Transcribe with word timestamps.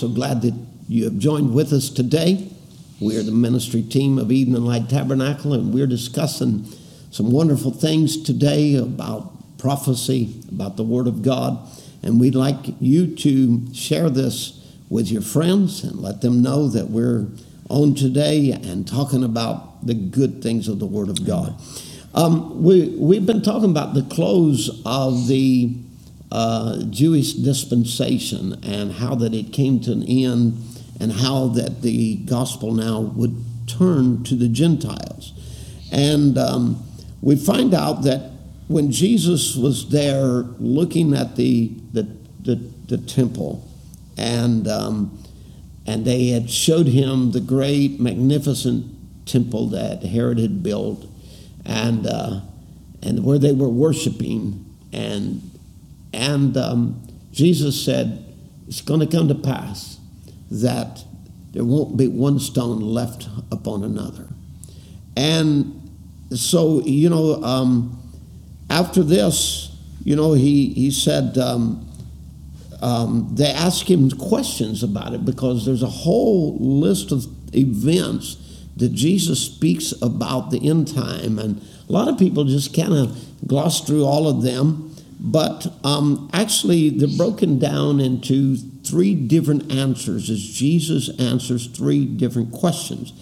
So 0.00 0.08
glad 0.08 0.40
that 0.40 0.54
you 0.88 1.04
have 1.04 1.18
joined 1.18 1.52
with 1.52 1.74
us 1.74 1.90
today. 1.90 2.48
We're 3.00 3.22
the 3.22 3.32
ministry 3.32 3.82
team 3.82 4.16
of 4.16 4.32
Evening 4.32 4.64
Light 4.64 4.88
Tabernacle, 4.88 5.52
and 5.52 5.74
we're 5.74 5.86
discussing 5.86 6.64
some 7.10 7.30
wonderful 7.30 7.70
things 7.70 8.22
today 8.22 8.76
about 8.76 9.58
prophecy, 9.58 10.40
about 10.48 10.78
the 10.78 10.84
Word 10.84 11.06
of 11.06 11.20
God. 11.20 11.58
And 12.02 12.18
we'd 12.18 12.34
like 12.34 12.56
you 12.80 13.14
to 13.16 13.74
share 13.74 14.08
this 14.08 14.74
with 14.88 15.10
your 15.10 15.20
friends 15.20 15.84
and 15.84 16.00
let 16.00 16.22
them 16.22 16.40
know 16.40 16.66
that 16.68 16.88
we're 16.88 17.26
on 17.68 17.94
today 17.94 18.52
and 18.52 18.88
talking 18.88 19.22
about 19.22 19.86
the 19.86 19.92
good 19.92 20.42
things 20.42 20.66
of 20.66 20.78
the 20.78 20.86
Word 20.86 21.10
of 21.10 21.26
God. 21.26 21.60
Um, 22.14 22.62
we, 22.62 22.96
we've 22.96 23.26
been 23.26 23.42
talking 23.42 23.70
about 23.70 23.92
the 23.92 24.04
close 24.04 24.80
of 24.86 25.28
the 25.28 25.76
uh, 26.32 26.82
Jewish 26.90 27.32
dispensation 27.32 28.58
and 28.62 28.92
how 28.92 29.14
that 29.16 29.34
it 29.34 29.52
came 29.52 29.80
to 29.80 29.92
an 29.92 30.02
end 30.04 30.62
and 31.00 31.12
how 31.12 31.48
that 31.48 31.82
the 31.82 32.16
gospel 32.16 32.72
now 32.72 33.00
would 33.00 33.44
turn 33.66 34.22
to 34.24 34.34
the 34.34 34.48
Gentiles. 34.48 35.32
And 35.90 36.38
um, 36.38 36.84
we 37.20 37.36
find 37.36 37.74
out 37.74 38.02
that 38.02 38.30
when 38.68 38.92
Jesus 38.92 39.56
was 39.56 39.88
there 39.90 40.44
looking 40.60 41.14
at 41.14 41.36
the, 41.36 41.72
the, 41.92 42.06
the, 42.42 42.56
the 42.86 42.98
temple, 42.98 43.66
and, 44.16 44.68
um, 44.68 45.18
and 45.86 46.04
they 46.04 46.28
had 46.28 46.48
showed 46.48 46.86
him 46.86 47.32
the 47.32 47.40
great, 47.40 47.98
magnificent 47.98 49.26
temple 49.26 49.68
that 49.68 50.02
Herod 50.04 50.38
had 50.38 50.62
built, 50.62 51.06
and, 51.64 52.06
uh, 52.06 52.40
and 53.02 53.24
where 53.24 53.38
they 53.38 53.52
were 53.52 53.68
worshiping. 53.68 54.64
And, 54.92 55.49
and 56.12 56.56
um, 56.56 57.02
Jesus 57.32 57.82
said, 57.84 58.24
It's 58.66 58.80
going 58.80 59.00
to 59.00 59.06
come 59.06 59.28
to 59.28 59.34
pass 59.34 59.98
that 60.50 61.04
there 61.52 61.64
won't 61.64 61.96
be 61.96 62.08
one 62.08 62.38
stone 62.38 62.80
left 62.80 63.28
upon 63.50 63.84
another. 63.84 64.28
And 65.16 65.90
so, 66.32 66.80
you 66.82 67.10
know, 67.10 67.42
um, 67.42 68.00
after 68.68 69.02
this, 69.02 69.76
you 70.04 70.16
know, 70.16 70.32
he, 70.32 70.72
he 70.74 70.90
said, 70.90 71.36
um, 71.38 71.86
um, 72.80 73.28
they 73.34 73.50
asked 73.50 73.88
him 73.88 74.10
questions 74.10 74.82
about 74.82 75.12
it 75.12 75.24
because 75.24 75.66
there's 75.66 75.82
a 75.82 75.88
whole 75.88 76.56
list 76.58 77.12
of 77.12 77.26
events 77.54 78.36
that 78.76 78.92
Jesus 78.94 79.44
speaks 79.44 79.92
about 80.00 80.50
the 80.50 80.68
end 80.68 80.94
time. 80.94 81.38
And 81.38 81.60
a 81.88 81.92
lot 81.92 82.08
of 82.08 82.18
people 82.18 82.44
just 82.44 82.74
kind 82.74 82.94
of 82.94 83.18
gloss 83.46 83.80
through 83.86 84.04
all 84.04 84.28
of 84.28 84.42
them. 84.42 84.89
But 85.22 85.66
um, 85.84 86.30
actually, 86.32 86.88
they're 86.88 87.18
broken 87.18 87.58
down 87.58 88.00
into 88.00 88.56
three 88.56 89.14
different 89.14 89.70
answers 89.70 90.30
as 90.30 90.40
Jesus 90.40 91.10
answers 91.20 91.66
three 91.66 92.06
different 92.06 92.52
questions. 92.52 93.12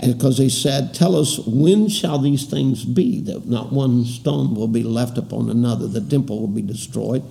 And 0.00 0.12
because 0.12 0.38
they 0.38 0.48
said, 0.48 0.92
Tell 0.92 1.14
us, 1.14 1.38
when 1.38 1.88
shall 1.88 2.18
these 2.18 2.46
things 2.46 2.84
be? 2.84 3.20
That 3.20 3.46
not 3.46 3.72
one 3.72 4.04
stone 4.04 4.56
will 4.56 4.68
be 4.68 4.82
left 4.82 5.18
upon 5.18 5.48
another, 5.48 5.86
the 5.86 6.00
temple 6.00 6.40
will 6.40 6.48
be 6.48 6.62
destroyed. 6.62 7.22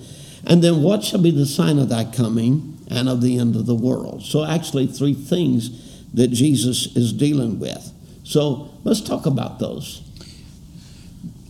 And 0.46 0.64
then, 0.64 0.82
what 0.82 1.04
shall 1.04 1.20
be 1.20 1.30
the 1.30 1.46
sign 1.46 1.78
of 1.78 1.90
thy 1.90 2.04
coming 2.04 2.78
and 2.90 3.10
of 3.10 3.20
the 3.20 3.38
end 3.38 3.54
of 3.54 3.66
the 3.66 3.74
world? 3.74 4.24
So, 4.24 4.44
actually, 4.44 4.86
three 4.86 5.14
things 5.14 6.04
that 6.14 6.28
Jesus 6.28 6.96
is 6.96 7.12
dealing 7.12 7.58
with. 7.58 7.92
So, 8.24 8.70
let's 8.82 9.02
talk 9.02 9.26
about 9.26 9.58
those. 9.58 10.02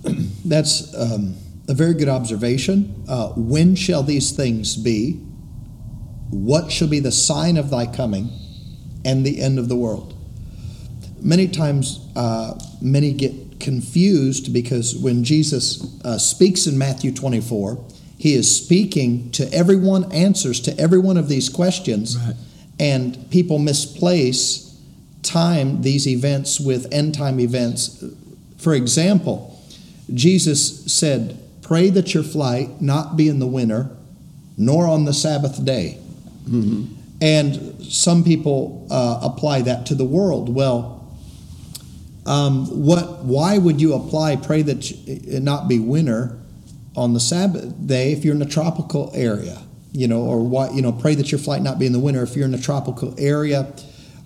That's 0.45 0.95
um, 0.95 1.37
a 1.69 1.75
very 1.75 1.95
good 1.95 2.09
observation. 2.09 3.05
Uh, 3.09 3.29
when 3.31 3.75
shall 3.75 4.03
these 4.03 4.33
things 4.33 4.77
be? 4.77 5.15
What 6.31 6.71
shall 6.71 6.89
be 6.89 7.01
the 7.01 7.13
sign 7.13 7.57
of 7.57 7.71
thy 7.71 7.87
coming 7.87 8.31
and 9.05 9.25
the 9.25 9.41
end 9.41 9.59
of 9.59 9.69
the 9.69 9.77
world? 9.77 10.15
Many 11.21 11.49
times, 11.49 12.07
uh, 12.15 12.59
many 12.81 13.13
get 13.13 13.61
confused 13.61 14.53
because 14.53 14.95
when 14.97 15.25
Jesus 15.25 16.01
uh, 16.05 16.19
speaks 16.19 16.67
in 16.67 16.77
Matthew 16.79 17.13
24, 17.13 17.85
he 18.19 18.35
is 18.35 18.55
speaking 18.55 19.31
to 19.33 19.53
everyone, 19.53 20.11
answers 20.13 20.61
to 20.61 20.79
every 20.79 20.99
one 20.99 21.17
of 21.17 21.29
these 21.29 21.49
questions, 21.49 22.17
right. 22.17 22.35
and 22.79 23.31
people 23.31 23.59
misplace 23.59 24.67
time 25.23 25.83
these 25.83 26.07
events 26.07 26.61
with 26.61 26.87
end 26.93 27.15
time 27.15 27.41
events. 27.41 28.05
For 28.59 28.75
example, 28.75 29.61
Jesus 30.15 30.93
said, 30.93 31.39
Pray 31.67 31.91
that 31.91 32.15
your 32.15 32.23
flight 32.23 32.81
not 32.81 33.17
be 33.17 33.29
in 33.29 33.41
the 33.41 33.47
winter, 33.47 33.91
nor 34.57 34.87
on 34.87 35.05
the 35.05 35.13
Sabbath 35.13 35.65
day. 35.65 35.99
Mm-hmm. 36.49 36.95
And 37.21 37.83
some 37.85 38.23
people 38.23 38.87
uh, 38.89 39.19
apply 39.23 39.63
that 39.63 39.87
to 39.87 39.97
the 39.97 40.05
world. 40.05 40.55
Well, 40.55 41.05
um, 42.25 42.67
what? 42.85 43.25
Why 43.25 43.59
would 43.59 43.81
you 43.81 43.95
apply 43.95 44.37
pray 44.37 44.63
that 44.63 44.91
it 45.09 45.43
not 45.43 45.67
be 45.67 45.81
winter 45.81 46.39
on 46.95 47.15
the 47.15 47.21
Sabbath 47.21 47.75
day 47.85 48.13
if 48.13 48.25
you're 48.25 48.35
in 48.37 48.43
a 48.43 48.47
tropical 48.47 49.11
area? 49.13 49.61
You 49.91 50.07
know, 50.07 50.23
or 50.23 50.45
why? 50.45 50.71
You 50.71 50.83
know, 50.83 50.93
pray 50.93 51.17
that 51.17 51.33
your 51.33 51.41
flight 51.41 51.63
not 51.63 51.81
be 51.81 51.87
in 51.87 51.93
the 51.93 51.99
winter 51.99 52.23
if 52.23 52.37
you're 52.37 52.47
in 52.47 52.55
a 52.55 52.61
tropical 52.61 53.13
area, 53.19 53.73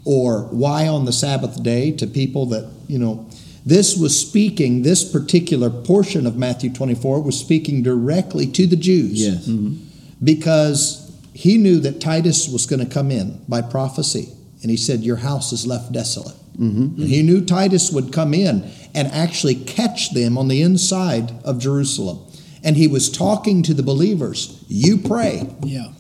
or 0.05 0.43
why 0.51 0.89
on 0.89 1.07
the 1.07 1.13
Sabbath 1.13 1.63
day 1.63 1.93
to 1.93 2.07
people 2.07 2.47
that 2.47 2.71
you 2.87 2.99
know. 2.99 3.27
This 3.65 3.97
was 3.97 4.19
speaking. 4.19 4.83
This 4.83 5.11
particular 5.11 5.71
portion 5.71 6.27
of 6.27 6.37
Matthew 6.37 6.73
24 6.73 7.23
was 7.23 7.39
speaking 7.39 7.83
directly 7.83 8.47
to 8.47 8.67
the 8.67 8.77
Jews. 8.77 9.21
Yes. 9.21 9.47
Mm-hmm. 9.47 9.85
Because 10.23 11.19
he 11.33 11.57
knew 11.59 11.81
that 11.81 12.01
Titus 12.01 12.49
was 12.49 12.67
going 12.67 12.85
to 12.85 12.93
come 12.93 13.11
in 13.11 13.43
by 13.49 13.63
prophecy, 13.63 14.29
and 14.63 14.71
he 14.71 14.77
said, 14.77 15.01
Your 15.01 15.17
house 15.17 15.53
is 15.53 15.67
left 15.67 15.93
desolate. 15.93 16.37
Mm-hmm. 16.59 17.03
He 17.05 17.23
knew 17.23 17.45
Titus 17.45 17.91
would 17.91 18.13
come 18.13 18.35
in 18.35 18.71
and 18.95 19.09
actually 19.09 19.55
catch 19.55 20.13
them 20.13 20.37
on 20.37 20.49
the 20.49 20.63
inside 20.63 21.33
of 21.45 21.59
Jerusalem. 21.59 22.27
And 22.63 22.77
he 22.77 22.87
was 22.87 23.11
talking 23.11 23.63
to 23.63 23.75
the 23.75 23.83
believers 23.83 24.63
You 24.69 24.99
pray. 24.99 25.49
Yeah. 25.63 25.93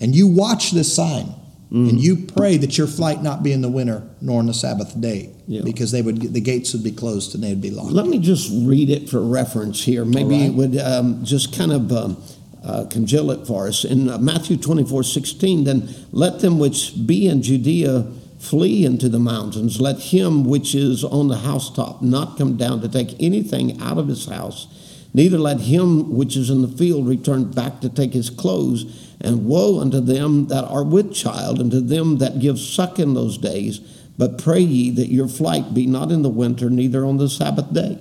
And 0.00 0.14
you 0.14 0.26
watch 0.26 0.72
this 0.72 0.94
sign. 0.94 1.34
Mm-hmm. 1.74 1.88
And 1.88 2.00
you 2.00 2.16
pray 2.16 2.56
that 2.58 2.78
your 2.78 2.86
flight 2.86 3.20
not 3.20 3.42
be 3.42 3.50
in 3.50 3.60
the 3.60 3.68
winter 3.68 4.08
nor 4.20 4.38
on 4.38 4.46
the 4.46 4.54
Sabbath 4.54 5.00
day, 5.00 5.34
yeah. 5.48 5.62
because 5.64 5.90
they 5.90 6.02
would 6.02 6.20
the 6.32 6.40
gates 6.40 6.72
would 6.72 6.84
be 6.84 6.92
closed 6.92 7.34
and 7.34 7.42
they'd 7.42 7.60
be 7.60 7.72
locked. 7.72 7.90
Let 7.90 8.06
me 8.06 8.20
just 8.20 8.48
read 8.64 8.90
it 8.90 9.10
for 9.10 9.20
reference 9.20 9.82
here. 9.82 10.04
Maybe 10.04 10.36
right. 10.36 10.50
it 10.50 10.54
would 10.54 10.78
um, 10.78 11.24
just 11.24 11.52
kind 11.52 11.72
of 11.72 11.90
um, 11.90 12.22
uh, 12.62 12.86
congeal 12.88 13.32
it 13.32 13.44
for 13.44 13.66
us. 13.66 13.84
In 13.84 14.08
uh, 14.08 14.18
Matthew 14.18 14.56
24 14.56 15.02
16, 15.02 15.64
then 15.64 15.88
let 16.12 16.38
them 16.38 16.60
which 16.60 16.94
be 17.06 17.26
in 17.26 17.42
Judea 17.42 18.06
flee 18.38 18.84
into 18.84 19.08
the 19.08 19.18
mountains. 19.18 19.80
Let 19.80 19.98
him 19.98 20.44
which 20.44 20.76
is 20.76 21.02
on 21.02 21.26
the 21.26 21.38
housetop 21.38 22.02
not 22.02 22.38
come 22.38 22.56
down 22.56 22.82
to 22.82 22.88
take 22.88 23.20
anything 23.20 23.80
out 23.82 23.98
of 23.98 24.06
his 24.06 24.26
house. 24.26 24.68
Neither 25.12 25.38
let 25.38 25.60
him 25.60 26.14
which 26.14 26.36
is 26.36 26.50
in 26.50 26.62
the 26.62 26.68
field 26.68 27.08
return 27.08 27.50
back 27.50 27.80
to 27.80 27.88
take 27.88 28.12
his 28.12 28.30
clothes. 28.30 29.03
And 29.20 29.46
woe 29.46 29.80
unto 29.80 30.00
them 30.00 30.48
that 30.48 30.64
are 30.64 30.84
with 30.84 31.14
child, 31.14 31.60
and 31.60 31.70
to 31.70 31.80
them 31.80 32.18
that 32.18 32.40
give 32.40 32.58
suck 32.58 32.98
in 32.98 33.14
those 33.14 33.38
days. 33.38 33.78
But 34.16 34.38
pray 34.38 34.60
ye 34.60 34.90
that 34.90 35.08
your 35.08 35.28
flight 35.28 35.74
be 35.74 35.86
not 35.86 36.12
in 36.12 36.22
the 36.22 36.28
winter, 36.28 36.70
neither 36.70 37.04
on 37.04 37.16
the 37.16 37.28
Sabbath 37.28 37.72
day. 37.72 37.98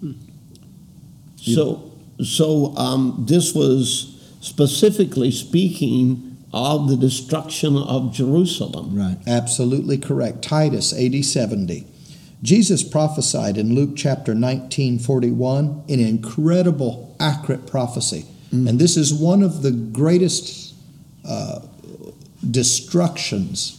Hmm. 0.00 0.12
So, 1.36 1.92
so 2.22 2.76
um, 2.76 3.24
this 3.26 3.54
was 3.54 4.36
specifically 4.40 5.30
speaking 5.30 6.36
of 6.52 6.88
the 6.88 6.96
destruction 6.96 7.76
of 7.76 8.12
Jerusalem. 8.12 8.94
Right. 8.94 9.16
Absolutely 9.26 9.98
correct. 9.98 10.42
Titus 10.42 10.92
AD 10.92 11.24
70. 11.24 11.86
Jesus 12.42 12.82
prophesied 12.82 13.56
in 13.56 13.74
Luke 13.74 13.92
chapter 13.96 14.34
19, 14.34 14.98
41, 14.98 15.84
an 15.88 16.00
incredible, 16.00 17.16
accurate 17.20 17.66
prophecy. 17.66 18.26
Mm. 18.52 18.68
And 18.68 18.78
this 18.78 18.96
is 18.96 19.12
one 19.12 19.42
of 19.42 19.62
the 19.62 19.70
greatest 19.70 20.74
uh, 21.26 21.60
destructions 22.50 23.78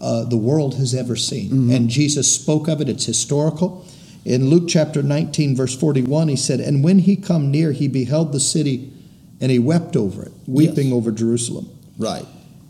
uh, 0.00 0.24
the 0.24 0.36
world 0.36 0.76
has 0.76 0.94
ever 0.94 1.16
seen. 1.16 1.50
Mm-hmm. 1.50 1.70
And 1.72 1.88
Jesus 1.88 2.32
spoke 2.32 2.68
of 2.68 2.80
it, 2.80 2.88
it's 2.88 3.06
historical. 3.06 3.86
In 4.24 4.50
Luke 4.50 4.68
chapter 4.68 5.02
19, 5.02 5.56
verse 5.56 5.76
41, 5.76 6.28
he 6.28 6.36
said, 6.36 6.60
And 6.60 6.84
when 6.84 7.00
he 7.00 7.16
come 7.16 7.50
near, 7.50 7.72
he 7.72 7.88
beheld 7.88 8.32
the 8.32 8.40
city 8.40 8.92
and 9.40 9.50
he 9.50 9.58
wept 9.58 9.96
over 9.96 10.24
it, 10.24 10.32
weeping 10.46 10.88
yes. 10.88 10.94
over 10.94 11.10
Jerusalem. 11.10 11.68
Right. 11.96 12.26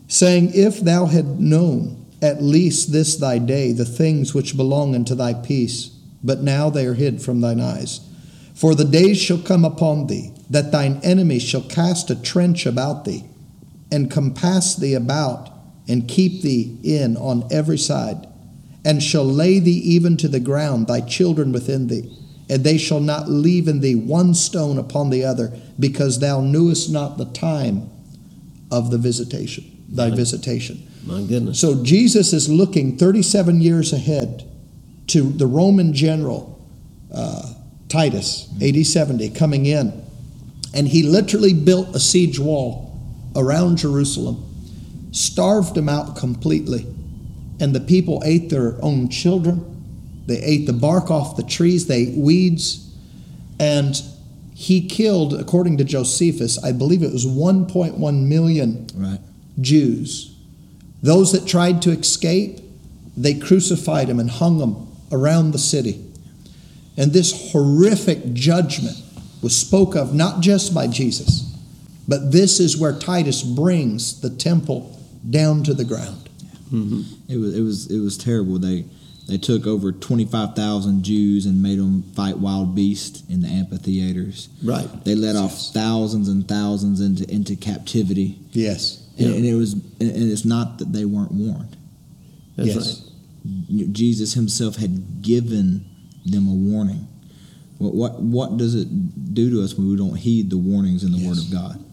Saying, 0.07 0.51
If 0.53 0.79
thou 0.79 1.05
had 1.05 1.39
known 1.39 2.05
at 2.21 2.41
least 2.41 2.91
this 2.91 3.15
thy 3.15 3.37
day 3.39 3.71
the 3.71 3.85
things 3.85 4.33
which 4.33 4.57
belong 4.57 4.95
unto 4.95 5.15
thy 5.15 5.33
peace, 5.33 5.87
but 6.23 6.41
now 6.41 6.69
they 6.69 6.85
are 6.85 6.93
hid 6.93 7.21
from 7.21 7.41
thine 7.41 7.59
eyes. 7.59 8.01
For 8.59 8.75
the 8.75 8.85
days 8.85 9.17
shall 9.17 9.39
come 9.39 9.63
upon 9.63 10.07
thee, 10.07 10.33
that 10.49 10.71
thine 10.71 10.99
enemies 11.03 11.43
shall 11.43 11.61
cast 11.61 12.09
a 12.09 12.21
trench 12.21 12.65
about 12.65 13.05
thee, 13.05 13.23
and 13.91 14.11
compass 14.11 14.75
thee 14.75 14.93
about, 14.93 15.49
and 15.87 16.07
keep 16.07 16.41
thee 16.41 16.77
in 16.83 17.17
on 17.17 17.47
every 17.51 17.77
side 17.77 18.27
and 18.85 19.03
shall 19.03 19.25
lay 19.25 19.59
thee 19.59 19.71
even 19.71 20.17
to 20.17 20.27
the 20.27 20.39
ground, 20.39 20.87
thy 20.87 21.01
children 21.01 21.51
within 21.51 21.87
thee. 21.87 22.15
And 22.49 22.63
they 22.63 22.77
shall 22.77 22.99
not 22.99 23.29
leave 23.29 23.67
in 23.67 23.81
thee 23.81 23.95
one 23.95 24.33
stone 24.33 24.77
upon 24.77 25.09
the 25.09 25.23
other, 25.23 25.53
because 25.79 26.19
thou 26.19 26.41
knewest 26.41 26.91
not 26.91 27.17
the 27.17 27.25
time 27.25 27.89
of 28.71 28.91
the 28.91 28.97
visitation. 28.97 29.65
thy 29.89 30.09
visitation. 30.09 30.87
My 31.05 31.21
goodness. 31.23 31.59
So 31.59 31.83
Jesus 31.83 32.33
is 32.33 32.49
looking 32.49 32.97
37 32.97 33.61
years 33.61 33.91
ahead 33.93 34.43
to 35.07 35.31
the 35.31 35.47
Roman 35.47 35.93
general 35.93 36.59
uh, 37.13 37.48
Titus, 37.89 38.47
AD 38.61 38.85
70, 38.85 39.31
coming 39.31 39.65
in. 39.65 40.05
And 40.73 40.87
he 40.87 41.03
literally 41.03 41.53
built 41.53 41.95
a 41.95 41.99
siege 41.99 42.39
wall 42.39 42.95
around 43.35 43.77
Jerusalem, 43.77 44.45
starved 45.11 45.75
them 45.75 45.89
out 45.89 46.15
completely. 46.15 46.85
And 47.59 47.75
the 47.75 47.79
people 47.79 48.21
ate 48.23 48.49
their 48.49 48.77
own 48.83 49.09
children. 49.09 49.65
They 50.27 50.41
ate 50.41 50.67
the 50.67 50.73
bark 50.73 51.09
off 51.09 51.35
the 51.35 51.43
trees, 51.43 51.87
they 51.87 52.03
ate 52.03 52.17
weeds. 52.17 52.85
And 53.59 53.99
he 54.53 54.87
killed, 54.87 55.33
according 55.33 55.77
to 55.77 55.83
Josephus, 55.83 56.63
I 56.63 56.71
believe 56.71 57.01
it 57.01 57.11
was 57.11 57.25
1.1 57.25 58.27
million 58.27 58.87
Right. 58.95 59.19
Jews. 59.59 60.35
Those 61.01 61.31
that 61.31 61.47
tried 61.47 61.81
to 61.83 61.91
escape, 61.91 62.59
they 63.17 63.33
crucified 63.33 64.07
them 64.07 64.19
and 64.19 64.29
hung 64.29 64.59
them 64.59 64.87
around 65.11 65.51
the 65.51 65.57
city. 65.57 66.05
And 66.99 67.13
this 67.13 67.51
horrific 67.53 68.33
judgment 68.33 69.01
was 69.41 69.55
spoke 69.55 69.95
of 69.95 70.13
not 70.13 70.41
just 70.41 70.73
by 70.75 70.87
Jesus, 70.87 71.43
but 72.07 72.31
this 72.31 72.59
is 72.59 72.75
where 72.77 72.91
Titus 72.91 73.41
brings 73.41 74.19
the 74.19 74.29
temple 74.29 74.99
down 75.29 75.63
to 75.63 75.73
the 75.73 75.85
ground. 75.85 76.29
Mm-hmm. 76.73 77.01
It 77.31 77.37
was 77.37 77.57
it 77.57 77.61
was 77.61 77.91
it 77.91 77.99
was 77.99 78.17
terrible. 78.17 78.59
They 78.59 78.83
they 79.29 79.37
took 79.37 79.65
over 79.65 79.93
twenty 79.93 80.25
five 80.25 80.55
thousand 80.55 81.03
Jews 81.03 81.45
and 81.45 81.63
made 81.63 81.79
them 81.79 82.03
fight 82.15 82.37
wild 82.37 82.75
beasts 82.75 83.23
in 83.29 83.41
the 83.41 83.47
amphitheaters. 83.47 84.49
Right. 84.61 84.87
They 85.05 85.15
let 85.15 85.37
off 85.37 85.53
thousands 85.73 86.27
and 86.27 86.47
thousands 86.47 86.99
into 86.99 87.23
into 87.31 87.55
captivity, 87.55 88.39
Yes. 88.51 89.07
and, 89.17 89.27
Yeah. 89.29 89.35
and 89.35 89.45
it 89.45 89.55
was 89.55 89.73
and 89.73 89.83
it's 90.01 90.45
not 90.45 90.79
that 90.79 90.91
they 90.91 91.05
weren't 91.05 91.31
warned. 91.31 91.77
That's 92.57 92.75
yes. 92.75 93.01
right. 93.77 93.93
Jesus 93.93 94.33
Himself 94.33 94.75
had 94.75 95.21
given 95.21 95.85
them 96.25 96.47
a 96.47 96.53
warning. 96.53 97.07
What 97.77 97.93
what 97.93 98.21
what 98.21 98.57
does 98.57 98.75
it 98.75 99.33
do 99.33 99.49
to 99.51 99.63
us 99.63 99.73
when 99.75 99.89
we 99.89 99.95
don't 99.95 100.15
heed 100.15 100.49
the 100.49 100.57
warnings 100.57 101.03
in 101.03 101.11
the 101.11 101.27
Word 101.27 101.37
of 101.37 101.51
God? 101.51 101.83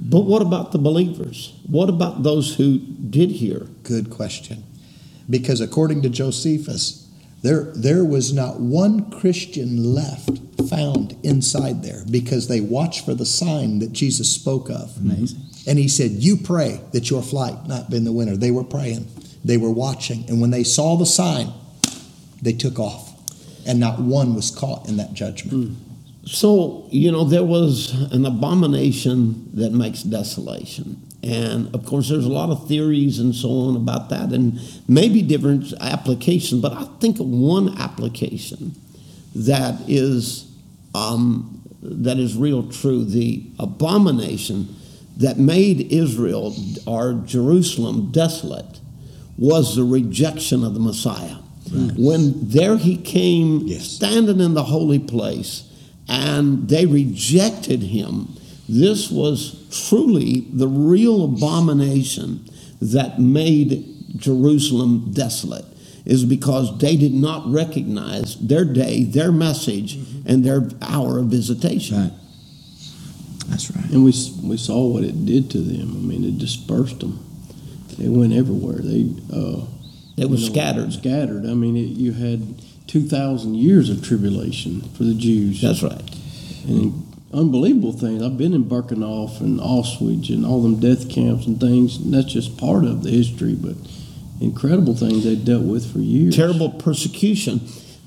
But 0.00 0.22
what 0.22 0.42
about 0.42 0.72
the 0.72 0.78
believers? 0.78 1.54
What 1.66 1.88
about 1.88 2.22
those 2.22 2.56
who 2.56 2.78
did 2.78 3.30
hear? 3.30 3.68
Good 3.82 4.10
question. 4.10 4.64
Because 5.30 5.60
according 5.60 6.02
to 6.02 6.10
Josephus, 6.10 7.08
there, 7.42 7.72
there 7.74 8.04
was 8.04 8.32
not 8.32 8.60
one 8.60 9.10
Christian 9.10 9.94
left 9.94 10.38
found 10.68 11.16
inside 11.22 11.82
there 11.82 12.04
because 12.10 12.48
they 12.48 12.60
watched 12.60 13.04
for 13.04 13.14
the 13.14 13.26
sign 13.26 13.80
that 13.80 13.92
Jesus 13.92 14.32
spoke 14.32 14.70
of. 14.70 14.96
Amazing. 14.98 15.38
Mm-hmm. 15.38 15.70
And 15.70 15.78
he 15.78 15.88
said, 15.88 16.10
You 16.12 16.36
pray 16.36 16.80
that 16.92 17.10
your 17.10 17.22
flight 17.22 17.66
not 17.66 17.90
be 17.90 17.96
in 17.96 18.04
the 18.04 18.12
winter. 18.12 18.36
They 18.36 18.50
were 18.50 18.64
praying, 18.64 19.08
they 19.44 19.56
were 19.56 19.70
watching. 19.70 20.24
And 20.28 20.40
when 20.40 20.50
they 20.50 20.64
saw 20.64 20.96
the 20.96 21.06
sign, 21.06 21.52
they 22.40 22.52
took 22.52 22.78
off. 22.78 23.11
And 23.66 23.78
not 23.78 24.00
one 24.00 24.34
was 24.34 24.50
caught 24.50 24.88
in 24.88 24.96
that 24.96 25.14
judgment. 25.14 25.76
So, 26.24 26.86
you 26.90 27.10
know, 27.10 27.24
there 27.24 27.44
was 27.44 27.92
an 28.12 28.24
abomination 28.24 29.50
that 29.54 29.72
makes 29.72 30.02
desolation. 30.02 31.00
And 31.22 31.72
of 31.74 31.84
course, 31.86 32.08
there's 32.08 32.24
a 32.24 32.32
lot 32.32 32.50
of 32.50 32.66
theories 32.66 33.18
and 33.18 33.34
so 33.34 33.48
on 33.48 33.76
about 33.76 34.08
that, 34.10 34.32
and 34.32 34.60
maybe 34.88 35.22
different 35.22 35.72
applications. 35.80 36.60
But 36.60 36.72
I 36.72 36.84
think 37.00 37.18
one 37.18 37.78
application 37.78 38.74
that 39.34 39.80
is 39.86 40.50
um, 40.94 41.62
that 41.80 42.18
is 42.18 42.36
real 42.36 42.68
true: 42.68 43.04
the 43.04 43.44
abomination 43.60 44.74
that 45.18 45.38
made 45.38 45.92
Israel 45.92 46.56
or 46.86 47.22
Jerusalem 47.24 48.10
desolate 48.10 48.80
was 49.38 49.76
the 49.76 49.84
rejection 49.84 50.64
of 50.64 50.74
the 50.74 50.80
Messiah. 50.80 51.36
When 51.96 52.48
there 52.48 52.76
he 52.76 52.96
came, 52.96 53.66
Yes. 53.66 53.84
standing 53.88 54.40
in 54.40 54.54
the 54.54 54.64
holy 54.64 54.98
place, 54.98 55.64
and 56.08 56.68
they 56.68 56.84
rejected 56.86 57.82
him. 57.82 58.28
This 58.68 59.10
was 59.10 59.56
truly 59.88 60.46
the 60.52 60.68
real 60.68 61.24
abomination 61.24 62.44
that 62.80 63.18
made 63.20 63.86
Jerusalem 64.16 65.12
desolate, 65.12 65.64
is 66.04 66.24
because 66.24 66.76
they 66.78 66.96
did 66.96 67.14
not 67.14 67.50
recognize 67.50 68.36
their 68.36 68.64
day, 68.64 69.04
their 69.04 69.32
message, 69.32 69.98
and 70.26 70.44
their 70.44 70.68
hour 70.82 71.18
of 71.18 71.26
visitation. 71.26 71.96
Right. 71.98 72.12
That's 73.48 73.70
right. 73.70 73.90
And 73.90 74.04
we, 74.04 74.12
we 74.42 74.56
saw 74.56 74.86
what 74.86 75.04
it 75.04 75.24
did 75.26 75.50
to 75.52 75.58
them. 75.58 75.90
I 75.92 76.00
mean, 76.00 76.24
it 76.24 76.38
dispersed 76.38 77.00
them. 77.00 77.18
They 77.98 78.08
went 78.08 78.32
everywhere. 78.32 78.78
They 78.78 79.08
uh, 79.32 79.64
They 80.16 80.26
was 80.26 80.42
you 80.42 80.48
know, 80.48 80.54
scattered. 80.54 80.92
Scattered. 80.92 81.46
I 81.46 81.54
mean, 81.54 81.76
it, 81.76 81.88
you 81.88 82.12
had 82.12 82.62
two 82.86 83.02
thousand 83.02 83.54
years 83.54 83.90
of 83.90 84.02
tribulation 84.04 84.82
for 84.96 85.04
the 85.04 85.14
Jews. 85.14 85.60
That's 85.62 85.82
right. 85.82 86.02
and 86.66 87.06
unbelievable 87.32 87.92
things. 87.92 88.22
I've 88.22 88.36
been 88.36 88.52
in 88.52 88.64
Birkenau 88.64 89.40
and 89.40 89.58
Auschwitz 89.58 90.28
and 90.28 90.44
all 90.44 90.62
them 90.62 90.80
death 90.80 91.08
camps 91.08 91.46
and 91.46 91.58
things. 91.58 91.96
And 91.96 92.12
that's 92.12 92.32
just 92.32 92.58
part 92.58 92.84
of 92.84 93.02
the 93.02 93.10
history, 93.10 93.54
but 93.54 93.76
incredible 94.40 94.94
things 94.94 95.24
they 95.24 95.36
dealt 95.36 95.64
with 95.64 95.90
for 95.92 95.98
years. 95.98 96.36
Terrible 96.36 96.70
persecution 96.70 97.60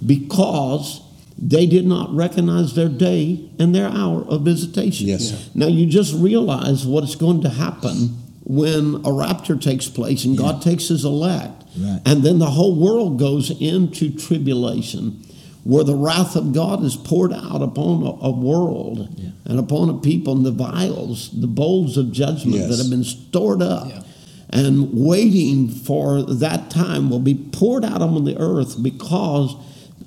because 0.06 1.02
they 1.38 1.66
did 1.66 1.86
not 1.86 2.14
recognize 2.16 2.76
their 2.76 2.90
day 2.90 3.50
and 3.60 3.74
their 3.74 3.90
hour 3.90 4.24
of 4.28 4.42
visitation. 4.42 5.08
Yes. 5.08 5.32
Yeah. 5.32 5.38
Now 5.56 5.68
you 5.68 5.86
just 5.86 6.14
realize 6.14 6.86
what 6.86 7.04
is 7.04 7.16
going 7.16 7.42
to 7.42 7.50
happen 7.50 8.18
when 8.46 9.02
a 9.06 9.12
rapture 9.12 9.56
takes 9.58 9.88
place 9.90 10.24
and 10.24 10.38
God 10.38 10.62
takes 10.62 10.88
his 10.88 11.04
elect. 11.04 11.64
Right. 11.78 12.00
And 12.06 12.24
then 12.24 12.40
the 12.40 12.46
whole 12.52 12.76
world 12.76 13.20
goes 13.20 13.50
into 13.60 14.12
tribulation 14.16 15.24
where 15.64 15.84
the 15.84 15.96
wrath 15.96 16.36
of 16.36 16.54
God 16.54 16.84
is 16.84 16.96
poured 16.96 17.34
out 17.34 17.64
upon 17.64 18.04
a, 18.04 18.26
a 18.28 18.32
world 18.32 19.10
Yeah. 19.18 19.30
and 19.46 19.58
upon 19.60 19.90
a 19.90 19.96
people 19.96 20.36
and 20.36 20.46
the 20.46 20.52
vials, 20.52 21.32
the 21.32 21.48
bowls 21.48 21.98
of 21.98 22.12
judgment 22.12 22.58
Yes. 22.58 22.70
that 22.70 22.78
have 22.78 22.92
been 22.92 23.04
stored 23.04 23.64
up 23.64 23.88
Yeah. 23.90 24.04
and 24.52 24.90
waiting 24.94 25.68
for 25.68 26.22
that 26.22 26.70
time 26.70 27.10
will 27.10 27.20
be 27.20 27.34
poured 27.34 27.84
out 27.84 28.04
on 28.04 28.26
the 28.26 28.38
earth 28.38 28.82
because 28.82 29.56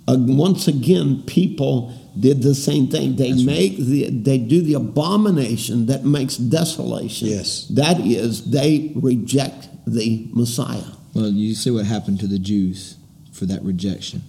uh, 0.07 0.17
once 0.17 0.69
again 0.69 1.25
people 1.27 1.93
did 2.19 2.43
the 2.43 2.55
same 2.55 2.89
thing. 2.89 3.17
They 3.17 3.33
make 3.33 3.77
the 3.79 4.11
they 4.11 4.39
do 4.39 4.63
the 4.63 4.75
abomination 4.75 5.87
that 5.87 6.05
makes 6.05 6.37
desolation. 6.37 7.29
Yes. 7.29 7.67
that 7.69 8.01
is 8.01 8.51
they 8.51 8.93
reject 8.95 9.69
the 9.87 10.29
messiah. 10.33 10.83
Well, 11.15 11.29
you 11.31 11.55
see 11.55 11.71
what 11.71 11.87
happened 11.87 12.21
to 12.21 12.27
the 12.27 12.39
Jews 12.39 12.97
for 13.33 13.47
that 13.47 13.63
rejection, 13.63 14.23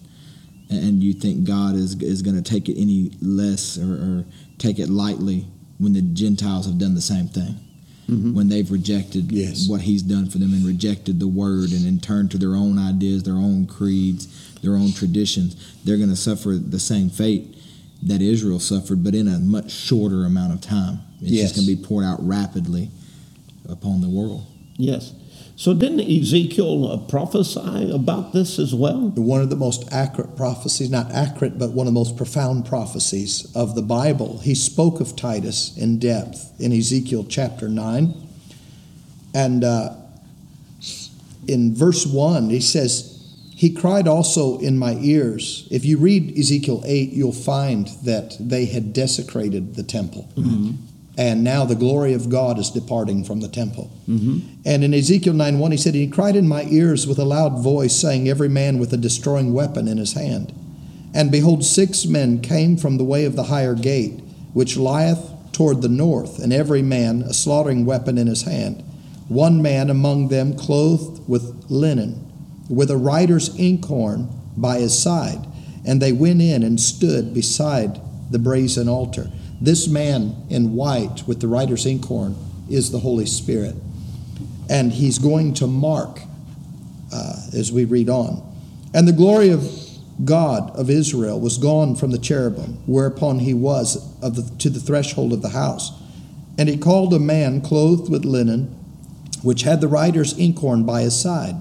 and 0.70 1.04
you 1.04 1.14
think 1.14 1.46
God 1.46 1.76
is 1.76 2.02
is 2.02 2.22
going 2.22 2.42
to 2.42 2.42
take 2.42 2.70
it 2.70 2.80
any 2.80 3.12
less 3.22 3.78
or, 3.78 3.94
or 3.94 4.26
take 4.58 4.80
it 4.80 4.90
lightly 4.90 5.48
when 5.78 5.94
the 5.94 6.02
Gentiles 6.02 6.66
have 6.66 6.78
done 6.78 6.94
the 6.94 7.02
same 7.02 7.28
thing, 7.28 7.56
mm-hmm. 8.10 8.34
when 8.34 8.50
they've 8.50 8.70
rejected 8.70 9.32
Yes. 9.32 9.68
what 9.70 9.82
He's 9.82 10.04
done 10.04 10.30
for 10.30 10.38
them 10.38 10.54
and 10.54 10.66
rejected 10.66 11.20
the 11.20 11.28
Word 11.28 11.72
and 11.72 11.86
then 11.86 12.00
turned 12.00 12.32
to 12.32 12.38
their 12.38 12.56
own 12.56 12.78
ideas, 12.78 13.24
their 13.24 13.36
own 13.36 13.66
creeds, 13.66 14.28
their 14.62 14.74
own 14.76 14.92
traditions. 14.92 15.56
They're 15.86 15.98
going 15.98 16.10
to 16.10 16.16
suffer 16.18 16.50
the 16.56 16.80
same 16.80 17.10
fate 17.10 17.56
that 18.04 18.22
Israel 18.22 18.60
suffered, 18.60 19.04
but 19.04 19.14
in 19.16 19.28
a 19.28 19.40
much 19.40 19.72
shorter 19.72 20.24
amount 20.26 20.54
of 20.54 20.62
time. 20.62 21.00
It's 21.22 21.32
Yes. 21.32 21.52
just 21.52 21.56
going 21.56 21.68
to 21.68 21.82
be 21.82 21.88
poured 21.88 22.06
out 22.06 22.26
rapidly 22.26 22.90
upon 23.68 24.02
the 24.02 24.10
world. 24.10 24.44
yes 24.78 25.12
so 25.58 25.74
didn't 25.74 26.00
ezekiel 26.00 26.88
uh, 26.90 26.98
prophesy 27.10 27.92
about 27.92 28.32
this 28.32 28.58
as 28.58 28.74
well 28.74 29.10
One 29.10 29.42
of 29.42 29.50
the 29.50 29.58
most 29.58 29.92
accurate 29.92 30.38
prophecies, 30.38 30.90
not 30.90 31.12
accurate, 31.12 31.60
but 31.60 31.72
one 31.74 31.86
of 31.86 31.94
the 31.94 32.00
most 32.00 32.16
profound 32.16 32.66
prophecies 32.66 33.46
of 33.54 33.76
the 33.76 33.82
Bible. 33.82 34.40
He 34.40 34.56
spoke 34.56 35.02
of 35.02 35.18
Titus 35.18 35.76
in 35.78 36.00
depth 36.00 36.54
in 36.62 36.72
Ezekiel 36.72 37.26
chapter 37.28 37.68
9. 37.68 38.14
And 39.34 39.64
uh, 39.66 39.96
in 41.48 41.76
verse 41.76 42.06
1, 42.06 42.50
he 42.50 42.62
says, 42.62 43.09
He 43.60 43.72
cried 43.72 44.08
also 44.08 44.58
in 44.60 44.78
my 44.78 44.94
ears. 45.02 45.68
If 45.70 45.84
you 45.84 45.98
read 45.98 46.40
Ezekiel 46.40 46.82
8, 46.86 47.12
you'll 47.12 47.34
find 47.34 47.88
that 48.06 48.38
they 48.40 48.68
had 48.68 48.94
desecrated 48.94 49.76
the 49.76 49.84
temple. 49.84 50.30
Mm-hmm. 50.38 50.76
And 51.18 51.44
now 51.44 51.66
the 51.66 51.76
glory 51.76 52.14
of 52.14 52.30
God 52.30 52.58
is 52.58 52.70
departing 52.70 53.26
from 53.26 53.42
the 53.42 53.50
temple. 53.50 53.92
Mm-hmm. 54.08 54.62
And 54.64 54.86
in 54.86 54.94
Ezekiel 54.94 55.34
9 55.34 55.60
1, 55.60 55.72
he 55.72 55.78
said, 55.78 55.94
He 55.94 56.08
cried 56.08 56.38
in 56.38 56.48
my 56.48 56.64
ears 56.70 57.06
with 57.06 57.20
a 57.20 57.26
loud 57.26 57.62
voice, 57.62 57.94
saying, 57.94 58.30
Every 58.30 58.48
man 58.48 58.80
with 58.80 58.94
a 58.94 58.98
destroying 58.98 59.52
weapon 59.52 59.90
in 59.90 59.98
his 59.98 60.14
hand. 60.14 60.54
And 61.14 61.30
behold, 61.30 61.66
six 61.66 62.06
men 62.06 62.40
came 62.40 62.78
from 62.78 62.98
the 62.98 63.04
way 63.04 63.26
of 63.26 63.36
the 63.36 63.44
higher 63.52 63.76
gate, 63.76 64.22
which 64.54 64.78
lieth 64.78 65.34
toward 65.52 65.82
the 65.82 65.90
north, 65.90 66.40
and 66.40 66.54
every 66.54 66.82
man 66.82 67.24
a 67.24 67.34
slaughtering 67.34 67.86
weapon 67.86 68.18
in 68.18 68.28
his 68.28 68.44
hand. 68.44 68.86
One 69.28 69.62
man 69.62 69.90
among 69.90 70.30
them 70.30 70.56
clothed 70.56 71.28
with 71.28 71.66
linen, 71.68 72.26
with 72.70 72.92
a 72.92 72.98
writer's 72.98 73.58
inkhorn 73.58 74.30
by 74.56 74.78
his 74.78 74.98
side. 74.98 75.46
And 75.86 76.02
they 76.02 76.12
went 76.12 76.42
in 76.42 76.64
and 76.64 76.80
stood 76.80 77.34
beside 77.34 78.00
the 78.32 78.40
brazen 78.40 78.88
altar. 78.88 79.32
This 79.60 79.88
man 79.88 80.36
in 80.50 80.76
white 80.76 81.24
with 81.28 81.42
the 81.42 81.48
writer's 81.48 81.86
inkhorn 81.86 82.36
is 82.70 82.92
the 82.92 83.00
Holy 83.00 83.26
Spirit. 83.26 83.76
and 84.70 84.94
he's 84.94 85.18
going 85.18 85.54
to 85.56 85.68
mark 85.68 86.22
uh, 87.12 87.34
as 87.54 87.72
we 87.72 87.86
read 87.86 88.08
on. 88.08 88.46
And 88.94 89.08
the 89.08 89.14
glory 89.14 89.50
of 89.50 89.68
God 90.24 90.76
of 90.76 90.90
Israel 90.90 91.40
was 91.40 91.58
gone 91.58 91.96
from 91.96 92.12
the 92.12 92.18
cherubim, 92.18 92.78
whereupon 92.86 93.40
he 93.40 93.54
was 93.54 93.98
of 94.22 94.36
the, 94.36 94.58
to 94.60 94.70
the 94.70 94.80
threshold 94.80 95.34
of 95.34 95.42
the 95.42 95.50
house. 95.50 95.92
And 96.58 96.70
he 96.70 96.78
called 96.78 97.14
a 97.14 97.20
man 97.20 97.62
clothed 97.62 98.12
with 98.12 98.26
linen, 98.26 98.66
which 99.42 99.64
had 99.64 99.82
the 99.82 99.88
writer's 99.88 100.38
inkhorn 100.38 100.84
by 100.86 101.02
his 101.02 101.20
side. 101.20 101.56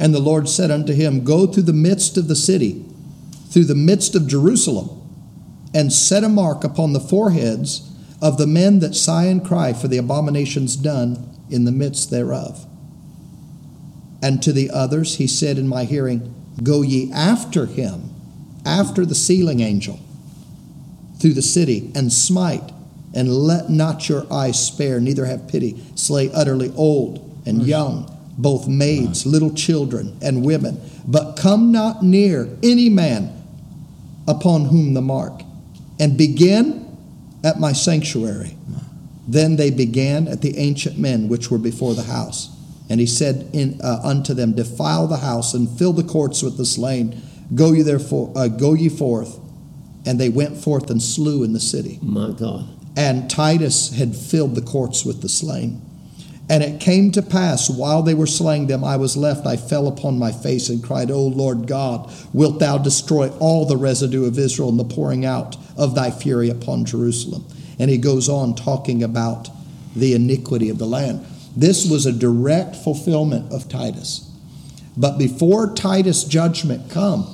And 0.00 0.14
the 0.14 0.18
Lord 0.18 0.48
said 0.48 0.70
unto 0.70 0.94
him, 0.94 1.24
Go 1.24 1.46
through 1.46 1.64
the 1.64 1.74
midst 1.74 2.16
of 2.16 2.26
the 2.26 2.34
city, 2.34 2.82
through 3.50 3.66
the 3.66 3.74
midst 3.74 4.14
of 4.14 4.26
Jerusalem, 4.26 4.88
and 5.74 5.92
set 5.92 6.24
a 6.24 6.28
mark 6.28 6.64
upon 6.64 6.94
the 6.94 7.00
foreheads 7.00 7.86
of 8.22 8.38
the 8.38 8.46
men 8.46 8.78
that 8.78 8.94
sigh 8.94 9.26
and 9.26 9.44
cry 9.44 9.74
for 9.74 9.88
the 9.88 9.98
abominations 9.98 10.74
done 10.74 11.28
in 11.50 11.66
the 11.66 11.70
midst 11.70 12.10
thereof. 12.10 12.66
And 14.22 14.42
to 14.42 14.52
the 14.52 14.70
others 14.70 15.16
he 15.16 15.26
said 15.26 15.58
in 15.58 15.68
my 15.68 15.84
hearing, 15.84 16.34
Go 16.62 16.80
ye 16.80 17.12
after 17.12 17.66
him, 17.66 18.10
after 18.64 19.04
the 19.04 19.14
sealing 19.14 19.60
angel, 19.60 20.00
through 21.18 21.34
the 21.34 21.42
city, 21.42 21.92
and 21.94 22.10
smite, 22.10 22.72
and 23.12 23.30
let 23.30 23.68
not 23.68 24.08
your 24.08 24.30
eyes 24.32 24.64
spare, 24.64 24.98
neither 24.98 25.26
have 25.26 25.48
pity. 25.48 25.82
Slay 25.94 26.30
utterly 26.32 26.72
old 26.74 27.42
and 27.44 27.66
young, 27.66 28.16
both 28.42 28.68
maids, 28.68 29.26
little 29.26 29.52
children, 29.52 30.16
and 30.22 30.44
women. 30.44 30.80
But 31.06 31.36
come 31.36 31.72
not 31.72 32.02
near 32.02 32.48
any 32.62 32.88
man 32.88 33.36
upon 34.26 34.66
whom 34.66 34.94
the 34.94 35.02
mark, 35.02 35.42
and 35.98 36.16
begin 36.16 36.96
at 37.44 37.58
my 37.58 37.72
sanctuary. 37.72 38.56
Then 39.26 39.56
they 39.56 39.70
began 39.70 40.28
at 40.28 40.40
the 40.40 40.56
ancient 40.58 40.98
men 40.98 41.28
which 41.28 41.50
were 41.50 41.58
before 41.58 41.94
the 41.94 42.02
house. 42.02 42.56
And 42.88 42.98
he 42.98 43.06
said 43.06 43.48
in, 43.52 43.80
uh, 43.80 44.00
unto 44.02 44.34
them, 44.34 44.52
Defile 44.52 45.06
the 45.06 45.18
house 45.18 45.54
and 45.54 45.68
fill 45.78 45.92
the 45.92 46.02
courts 46.02 46.42
with 46.42 46.56
the 46.56 46.66
slain. 46.66 47.20
Go 47.54 47.72
ye 47.72 47.82
therefore, 47.82 48.32
uh, 48.34 48.48
go 48.48 48.74
ye 48.74 48.88
forth. 48.88 49.38
And 50.04 50.18
they 50.18 50.28
went 50.28 50.56
forth 50.56 50.90
and 50.90 51.00
slew 51.00 51.44
in 51.44 51.52
the 51.52 51.60
city. 51.60 51.98
My 52.02 52.32
God. 52.32 52.68
And 52.96 53.30
Titus 53.30 53.94
had 53.94 54.16
filled 54.16 54.56
the 54.56 54.62
courts 54.62 55.04
with 55.04 55.22
the 55.22 55.28
slain. 55.28 55.80
And 56.50 56.64
it 56.64 56.80
came 56.80 57.12
to 57.12 57.22
pass, 57.22 57.70
while 57.70 58.02
they 58.02 58.12
were 58.12 58.26
slaying 58.26 58.66
them, 58.66 58.82
I 58.82 58.96
was 58.96 59.16
left. 59.16 59.46
I 59.46 59.56
fell 59.56 59.86
upon 59.86 60.18
my 60.18 60.32
face 60.32 60.68
and 60.68 60.82
cried, 60.82 61.08
O 61.08 61.22
Lord 61.22 61.68
God, 61.68 62.12
wilt 62.32 62.58
thou 62.58 62.76
destroy 62.76 63.28
all 63.38 63.66
the 63.66 63.76
residue 63.76 64.26
of 64.26 64.36
Israel 64.36 64.68
in 64.68 64.76
the 64.76 64.84
pouring 64.84 65.24
out 65.24 65.56
of 65.76 65.94
thy 65.94 66.10
fury 66.10 66.50
upon 66.50 66.84
Jerusalem? 66.84 67.44
And 67.78 67.88
he 67.88 67.98
goes 67.98 68.28
on 68.28 68.56
talking 68.56 69.00
about 69.00 69.48
the 69.94 70.12
iniquity 70.12 70.68
of 70.68 70.78
the 70.78 70.86
land. 70.86 71.24
This 71.56 71.88
was 71.88 72.04
a 72.04 72.12
direct 72.12 72.74
fulfillment 72.74 73.52
of 73.52 73.68
Titus. 73.68 74.28
But 74.96 75.18
before 75.18 75.72
Titus' 75.72 76.24
judgment 76.24 76.90
come, 76.90 77.28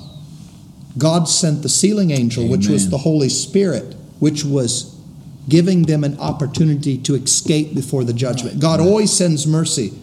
God 0.95 1.27
sent 1.27 1.63
the 1.63 1.69
sealing 1.69 2.11
angel, 2.11 2.47
which 2.47 2.67
was 2.67 2.91
the 2.91 2.99
Holy 2.99 3.29
Spirit, 3.29 3.95
which 4.19 4.45
was 4.45 4.95
giving 5.49 5.83
them 5.83 6.03
an 6.03 6.19
opportunity 6.19 6.97
to 6.99 7.15
escape 7.15 7.73
before 7.73 8.03
the 8.03 8.13
judgment. 8.13 8.59
God 8.59 8.79
always 8.79 9.11
sends 9.11 9.47
mercy 9.47 9.93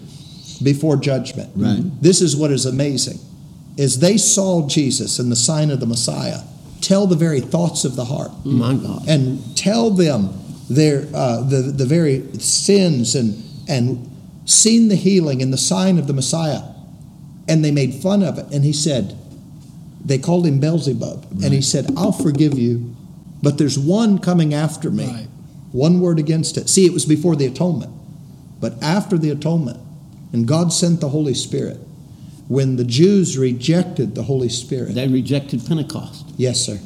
before 0.63 0.97
judgment. 0.97 1.51
Right. 1.55 1.83
This 2.01 2.21
is 2.21 2.37
what 2.37 2.51
is 2.51 2.65
amazing. 2.67 3.19
Is 3.77 3.99
they 4.01 4.17
saw 4.17 4.67
Jesus 4.69 5.19
and 5.19 5.31
the 5.31 5.37
sign 5.37 5.71
of 5.71 5.81
the 5.81 5.87
Messiah 5.87 6.41
tell 6.81 7.07
the 7.07 7.17
very 7.17 7.41
thoughts 7.41 7.85
of 7.85 7.97
the 7.97 8.05
heart 8.05 8.31
My 8.45 8.75
God. 8.75 9.09
and 9.09 9.57
tell 9.57 9.91
them 9.91 10.31
their 10.71 11.07
uh, 11.15 11.43
the 11.43 11.63
the 11.75 11.85
very 11.85 12.23
sins 12.39 13.15
and 13.15 13.43
and 13.69 14.11
seen 14.45 14.89
the 14.89 14.95
healing 14.97 15.43
and 15.43 15.53
the 15.53 15.59
sign 15.59 15.99
of 15.99 16.07
the 16.07 16.13
Messiah, 16.13 16.63
and 17.49 17.65
they 17.65 17.71
made 17.71 17.95
fun 17.95 18.23
of 18.23 18.39
it. 18.39 18.47
And 18.53 18.65
he 18.65 18.73
said, 18.73 19.17
they 20.05 20.19
called 20.19 20.47
him 20.47 20.61
Beelzebub, 20.61 21.27
and 21.43 21.53
he 21.53 21.63
said, 21.63 21.87
"I'll 21.97 22.13
forgive 22.13 22.59
you, 22.59 22.95
but 23.43 23.59
there's 23.59 23.79
one 23.79 24.19
coming 24.19 24.53
after 24.55 24.91
me. 24.91 25.07
Right. 25.07 25.27
One 25.75 26.01
word 26.01 26.19
against 26.21 26.57
it. 26.57 26.69
See, 26.69 26.87
it 26.87 26.93
was 26.93 27.05
before 27.05 27.35
the 27.35 27.47
atonement, 27.47 27.93
but 28.61 28.81
after 28.81 29.19
the 29.19 29.31
atonement, 29.31 29.81
and 30.33 30.47
God 30.47 30.73
sent 30.73 31.01
the 31.01 31.09
Holy 31.09 31.35
Spirit. 31.35 31.79
When 32.47 32.77
the 32.77 32.85
Jews 32.85 33.37
rejected 33.39 34.15
the 34.15 34.23
Holy 34.25 34.49
Spirit, 34.51 34.95
They 34.95 35.09
rejected 35.09 35.67
Pentecost. 35.67 36.27
yes, 36.37 36.61
sir, 36.61 36.77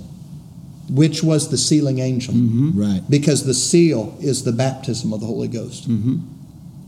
which 0.88 1.22
was 1.22 1.50
the 1.50 1.58
sealing 1.58 1.98
angel 1.98 2.32
Mm-hmm. 2.32 2.80
Right. 2.80 3.02
because 3.10 3.44
the 3.44 3.54
seal 3.54 4.16
is 4.20 4.44
the 4.44 4.52
baptism 4.52 5.12
of 5.12 5.20
the 5.20 5.26
Holy 5.26 5.48
Ghost. 5.48 5.88
Mm-hmm. 5.88 6.16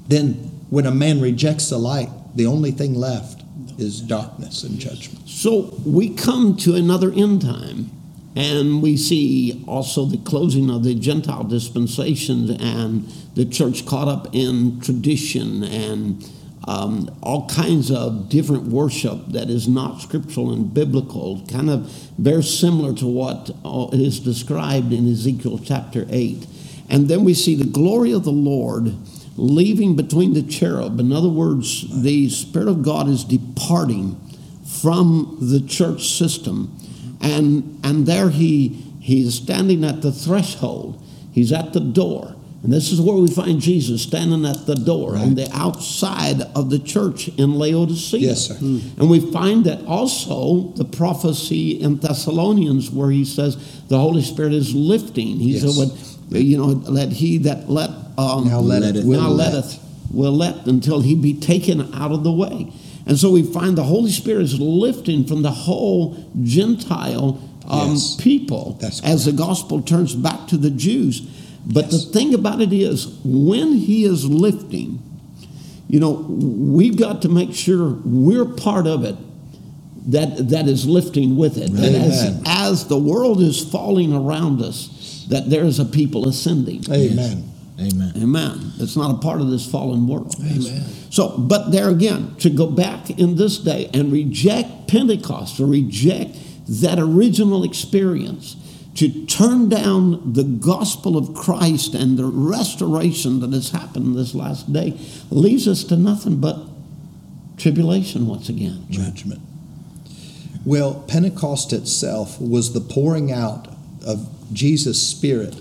Then, 0.09 0.35
when 0.71 0.87
a 0.87 0.91
man 0.91 1.21
rejects 1.21 1.69
the 1.69 1.79
light, 1.79 2.09
the 2.35 2.47
only 2.47 2.71
thing 2.71 2.95
left 2.95 3.43
is 3.79 4.01
darkness 4.01 4.63
and 4.63 4.79
judgment. 4.79 5.29
So 5.29 5.75
we 5.85 6.09
come 6.11 6.57
to 6.59 6.75
another 6.77 7.11
end 7.13 7.43
time, 7.43 7.91
and 8.37 8.83
we 8.83 8.97
see 8.97 9.65
also 9.67 10.05
the 10.05 10.19
closing 10.19 10.71
of 10.71 10.85
the 10.85 10.95
Gentile 10.95 11.45
dispensations 11.45 12.51
and 12.51 13.07
the 13.35 13.45
church 13.45 13.87
caught 13.87 14.09
up 14.09 14.29
in 14.33 14.81
tradition 14.81 15.65
and 15.65 16.31
um, 16.69 17.11
all 17.23 17.49
kinds 17.49 17.91
of 17.91 18.29
different 18.29 18.65
worship 18.65 19.19
that 19.29 19.51
is 19.51 19.67
not 19.67 20.01
scriptural 20.01 20.53
and 20.53 20.73
biblical, 20.73 21.45
kind 21.51 21.71
of 21.71 21.91
very 22.19 22.43
similar 22.43 22.95
to 22.95 23.07
what 23.07 23.51
uh, 23.65 23.87
described 23.87 24.93
in 24.93 25.11
Ezekiel 25.11 25.59
chapter 25.59 26.07
8. 26.09 26.47
And 26.89 27.09
then 27.09 27.25
we 27.25 27.35
see 27.35 27.55
the 27.55 27.65
glory 27.65 28.13
of 28.13 28.25
the 28.25 28.33
Lord 28.33 28.95
leaving 29.37 29.97
between 29.97 30.35
the 30.35 30.43
cherub. 30.43 31.01
In 31.01 31.13
other 31.13 31.29
words, 31.29 32.03
the 32.03 32.29
Spirit 32.29 32.69
of 32.69 32.83
God 32.83 33.09
is 33.09 33.25
departing 33.25 34.21
from 34.65 35.39
the 35.41 35.61
church 35.61 36.11
system. 36.11 36.77
And, 37.21 37.79
and 37.85 38.07
there 38.07 38.31
he, 38.31 38.69
he 39.01 39.27
is 39.27 39.35
standing 39.35 39.85
at 39.85 40.03
the 40.03 40.13
threshold. 40.13 41.03
He's 41.33 41.53
at 41.53 41.73
the 41.73 41.81
door. 41.81 42.35
And 42.63 42.71
this 42.71 42.93
is 42.93 43.01
where 43.01 43.17
we 43.17 43.29
find 43.29 43.59
Jesus 43.61 44.03
standing 44.03 44.45
at 44.45 44.67
the 44.67 44.75
door 44.75 45.17
on 45.17 45.35
the 45.35 45.49
outside 45.55 46.43
of 46.55 46.69
the 46.69 46.79
church 46.79 47.29
in 47.29 47.55
Laodicea. 47.55 48.21
Yes, 48.21 48.49
sir. 48.49 48.55
And 48.61 49.09
we 49.09 49.19
find 49.33 49.65
that 49.65 49.83
also 49.87 50.73
the 50.77 50.85
prophecy 50.85 51.81
in 51.81 51.97
Thessalonians 52.01 52.91
where 52.91 53.11
he 53.11 53.25
says 53.25 53.57
the 53.89 53.99
Holy 53.99 54.21
Spirit 54.23 54.53
is 54.53 54.75
lifting. 54.75 55.39
He 55.39 55.53
Yes. 55.53 55.63
said, 55.63 55.71
what, 56.31 56.43
you 56.43 56.59
know, 56.59 56.67
let 56.67 57.13
he 57.13 57.39
that 57.39 57.71
let 57.71 57.89
um, 58.19 58.49
Now 58.49 58.61
let 58.61 58.83
Let 58.83 58.97
it, 58.97 59.01
it- 59.01 59.07
will 59.07 59.21
now 59.23 59.31
let. 59.31 59.55
letteth 59.55 59.79
will 60.13 60.33
let 60.37 60.67
until 60.67 61.01
he 61.01 61.15
be 61.15 61.33
taken 61.33 61.95
out 61.95 62.13
of 62.13 62.25
the 62.25 62.33
way. 62.33 62.71
And 63.11 63.19
so 63.19 63.33
we 63.33 63.43
find 63.43 63.77
the 63.77 63.83
Holy 63.83 64.13
Spirit 64.13 64.43
is 64.43 64.61
lifting 64.61 65.25
from 65.25 65.43
the 65.43 65.51
whole 65.51 66.17
Gentile 66.45 67.43
um, 67.69 67.91
Yes. 67.91 68.15
people 68.15 68.79
as 69.03 69.25
the 69.25 69.33
gospel 69.33 69.83
turns 69.83 70.15
back 70.15 70.47
to 70.47 70.57
the 70.57 70.71
Jews. 70.71 71.21
But 71.67 71.91
Yes. 71.91 72.05
the 72.05 72.13
thing 72.13 72.35
about 72.35 72.61
it 72.61 72.73
is, 72.73 73.09
when 73.25 73.79
he 73.79 74.05
is 74.05 74.25
lifting, 74.27 75.03
you 75.89 75.99
know, 75.99 76.11
we've 76.13 76.97
got 76.97 77.21
to 77.23 77.29
make 77.29 77.53
sure 77.53 77.99
we're 78.05 78.45
part 78.45 78.87
of 78.87 79.03
it 79.03 79.17
that, 80.07 80.49
that 80.51 80.69
is 80.69 80.87
lifting 80.87 81.37
with 81.37 81.59
it. 81.59 81.73
That 81.73 81.93
as, 81.93 82.41
as 82.47 82.87
the 82.87 82.97
world 82.97 83.43
is 83.43 83.61
falling 83.61 84.13
around 84.15 84.63
us, 84.63 85.27
that 85.31 85.51
there 85.51 85.65
is 85.65 85.81
a 85.81 85.85
people 85.85 86.29
ascending. 86.29 86.85
Amen. 86.89 87.50
Amen. 87.81 88.13
Amen. 88.17 88.73
It's 88.79 88.97
not 88.97 89.11
a 89.11 89.19
part 89.19 89.41
of 89.41 89.51
this 89.51 89.71
fallen 89.71 90.07
world. 90.07 90.35
Amen. 90.39 90.85
So, 91.11 91.39
but 91.39 91.71
there 91.71 91.89
again, 91.89 92.37
to 92.41 92.51
go 92.51 92.67
back 92.67 93.11
in 93.11 93.37
this 93.37 93.59
day 93.59 93.89
and 93.95 94.13
reject 94.13 94.89
Pentecost, 94.89 95.57
to 95.57 95.67
reject 95.67 96.37
that 96.69 96.99
original 96.99 97.65
experience, 97.65 98.57
to 98.97 99.25
turn 99.27 99.69
down 99.69 100.35
the 100.35 100.45
gospel 100.45 101.17
of 101.17 101.35
Christ 101.35 101.95
and 101.95 102.19
the 102.19 102.27
restoration 102.27 103.41
that 103.41 103.53
has 103.53 103.71
happened 103.71 104.15
this 104.15 104.35
last 104.35 104.73
day, 104.73 104.99
leaves 105.31 105.67
us 105.67 105.85
to 105.85 105.97
nothing 105.97 106.37
but 106.37 106.59
tribulation 107.57 108.27
once 108.27 108.49
again. 108.49 108.87
Judgment. 108.91 109.41
Well, 110.65 111.05
Pentecost 111.09 111.73
itself 111.73 112.41
was 112.41 112.75
the 112.75 112.81
pouring 112.81 113.33
out 113.33 113.69
of 114.07 114.29
Jesus' 114.53 115.01
Spirit 115.01 115.57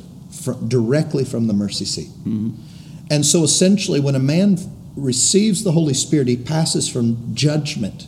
fr 0.53 0.65
directly 0.65 1.23
from 1.25 1.47
the 1.47 1.53
mercy 1.53 1.85
seat. 1.85 2.09
Mm-hmm. 2.19 2.49
And 3.09 3.25
so 3.25 3.43
essentially, 3.43 3.99
when 3.99 4.15
a 4.15 4.19
man 4.19 4.57
receives 4.95 5.63
the 5.63 5.71
Holy 5.71 5.93
Spirit, 5.93 6.27
he 6.27 6.37
passes 6.37 6.87
from 6.89 7.33
judgment 7.33 8.07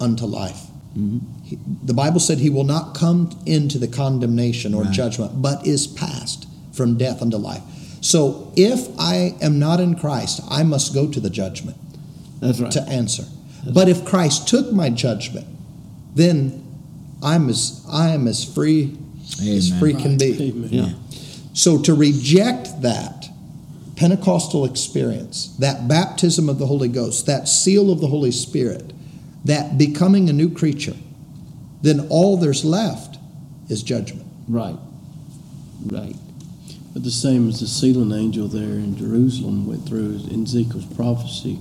unto 0.00 0.24
life. 0.26 0.60
Mm-hmm. 0.96 1.18
He- 1.44 1.58
the 1.84 1.94
Bible 1.94 2.20
said 2.20 2.38
he 2.38 2.50
will 2.50 2.64
not 2.64 2.94
come 2.94 3.30
into 3.46 3.78
the 3.78 3.88
condemnation 3.88 4.74
or 4.74 4.82
Right. 4.84 4.92
judgment, 4.92 5.40
but 5.42 5.66
is 5.66 5.86
passed 5.86 6.46
from 6.72 6.96
death 6.96 7.22
unto 7.22 7.36
life. 7.36 7.62
So 8.00 8.52
if 8.56 8.88
I 8.98 9.34
am 9.40 9.58
not 9.58 9.78
in 9.80 9.94
Christ, 9.94 10.40
I 10.50 10.62
must 10.64 10.92
go 10.92 11.06
to 11.06 11.20
the 11.20 11.30
judgment 11.30 11.76
That's 12.40 12.58
right. 12.60 12.72
to 12.72 12.82
answer. 12.88 13.24
But 13.72 13.88
if 13.88 14.04
Christ 14.04 14.48
took 14.48 14.72
my 14.72 14.90
judgment, 14.90 15.46
then 16.16 16.64
I'm 17.22 17.48
as 17.48 17.80
I 17.88 18.08
am 18.10 18.26
as 18.26 18.44
free 18.44 18.96
as 19.40 19.68
Amen. 19.68 19.78
free 19.80 19.94
can 19.94 20.18
be. 20.18 20.32
Amen. 20.50 20.68
Yeah. 20.70 20.90
So 21.52 21.80
to 21.82 21.94
reject 21.94 22.82
that 22.82 23.28
Pentecostal 23.96 24.64
experience, 24.64 25.54
that 25.58 25.86
baptism 25.86 26.48
of 26.48 26.58
the 26.58 26.66
Holy 26.66 26.88
Ghost, 26.88 27.26
that 27.26 27.46
seal 27.48 27.92
of 27.92 28.00
the 28.00 28.06
Holy 28.06 28.30
Spirit, 28.30 28.92
that 29.44 29.76
becoming 29.76 30.28
a 30.28 30.32
new 30.32 30.50
creature, 30.50 30.96
then 31.82 32.06
all 32.08 32.36
there's 32.36 32.64
left 32.64 33.18
is 33.68 33.82
judgment. 33.82 34.26
Right. 34.48 34.76
Right. 35.86 36.16
But 36.92 37.04
the 37.04 37.10
same 37.10 37.48
as 37.48 37.60
the 37.60 37.66
sealing 37.66 38.12
angel 38.12 38.48
there 38.48 38.74
in 38.74 38.96
Jerusalem 38.96 39.66
went 39.66 39.86
through 39.86 40.20
in 40.30 40.44
Ezekiel's 40.44 40.86
prophecy, 40.94 41.58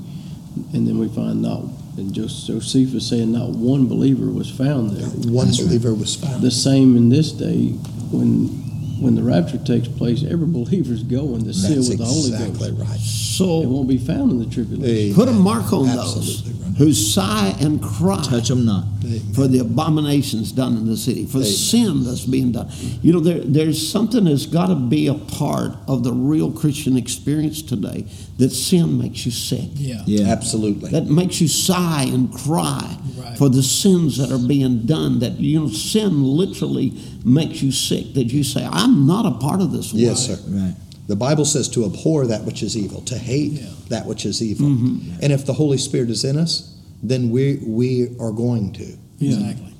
and 0.73 0.87
then 0.87 0.99
we 0.99 1.07
find 1.07 1.41
not, 1.41 1.63
and 1.97 2.13
Josephus 2.13 3.09
saying 3.09 3.31
not 3.31 3.49
one 3.49 3.87
believer 3.87 4.25
was 4.25 4.49
found 4.49 4.91
there. 4.91 5.07
One 5.07 5.47
That's 5.47 5.59
right. 5.59 5.67
believer 5.67 5.93
was 5.93 6.15
found. 6.15 6.41
The 6.41 6.51
same 6.51 6.97
in 6.97 7.09
this 7.09 7.31
day, 7.31 7.69
when 8.11 8.70
when 9.01 9.15
the 9.15 9.23
rapture 9.23 9.57
takes 9.57 9.87
place, 9.87 10.23
every 10.23 10.47
believer 10.47 10.93
is 10.93 11.03
going 11.03 11.43
to 11.45 11.53
seal 11.53 11.75
That's 11.75 11.89
with 11.89 11.97
the 11.97 12.05
Holy 12.05 12.29
exactly 12.29 12.71
Ghost. 12.71 12.89
right. 12.89 12.95
It 12.99 13.01
So 13.01 13.59
won't 13.61 13.87
be 13.89 13.97
found 13.97 14.31
in 14.31 14.39
the 14.39 14.45
tribulation. 14.45 15.15
put 15.15 15.27
a 15.27 15.31
mark 15.33 15.73
on 15.73 15.87
those 15.87 16.43
right. 16.47 16.77
who 16.77 16.93
sigh 16.93 17.55
and 17.59 17.81
cry 17.81 18.21
Touch 18.23 18.49
them 18.49 18.65
not. 18.65 18.85
for 19.33 19.47
the 19.47 19.59
abominations 19.59 20.51
done 20.51 20.77
in 20.77 20.85
the 20.85 20.95
city, 20.97 21.25
for 21.25 21.39
the 21.39 21.45
sin 21.45 22.03
that's 22.03 22.25
being 22.25 22.51
done. 22.51 22.69
You 23.01 23.13
know, 23.13 23.19
there, 23.19 23.39
there's 23.39 23.81
something 23.91 24.25
that's 24.25 24.45
got 24.45 24.67
to 24.67 24.75
be 24.75 25.07
a 25.07 25.15
part 25.15 25.71
of 25.87 26.03
the 26.03 26.13
real 26.13 26.51
Christian 26.51 26.95
experience 26.97 27.61
today 27.61 28.05
that 28.41 28.51
sin 28.51 28.97
makes 28.97 29.23
you 29.25 29.31
sick. 29.31 29.69
Yeah. 29.75 30.01
Yeah. 30.07 30.27
Absolutely. 30.31 30.89
That 30.89 31.05
makes 31.05 31.39
you 31.41 31.47
sigh 31.47 32.05
and 32.15 32.33
cry 32.33 32.97
Right. 33.17 33.37
for 33.37 33.49
the 33.49 33.61
sins 33.61 34.17
that 34.17 34.31
are 34.31 34.39
being 34.55 34.85
done. 34.85 35.19
That, 35.19 35.39
you 35.39 35.59
know, 35.59 35.69
sin 35.69 36.23
literally 36.23 36.93
makes 37.23 37.61
you 37.61 37.71
sick. 37.71 38.13
That 38.15 38.25
you 38.33 38.43
say, 38.43 38.67
I'm 38.69 39.05
not 39.05 39.25
a 39.27 39.31
part 39.37 39.61
of 39.61 39.71
this 39.71 39.93
world. 39.93 40.01
Yes, 40.09 40.25
sir. 40.25 40.37
Right. 40.49 40.73
The 41.07 41.15
Bible 41.15 41.45
says 41.45 41.67
to 41.69 41.85
abhor 41.85 42.25
that 42.27 42.43
which 42.45 42.63
is 42.63 42.75
evil, 42.75 43.01
to 43.01 43.17
hate 43.17 43.53
Yeah. 43.53 43.67
that 43.89 44.05
which 44.07 44.25
is 44.25 44.41
evil. 44.41 44.69
Mm-hmm. 44.69 45.19
And 45.21 45.31
if 45.31 45.45
the 45.45 45.53
Holy 45.53 45.77
Spirit 45.77 46.09
is 46.09 46.23
in 46.23 46.37
us, 46.37 46.73
then 47.03 47.29
we 47.29 47.59
we 47.65 48.09
are 48.19 48.31
going 48.31 48.71
to. 48.73 48.87
Exactly. 49.19 49.73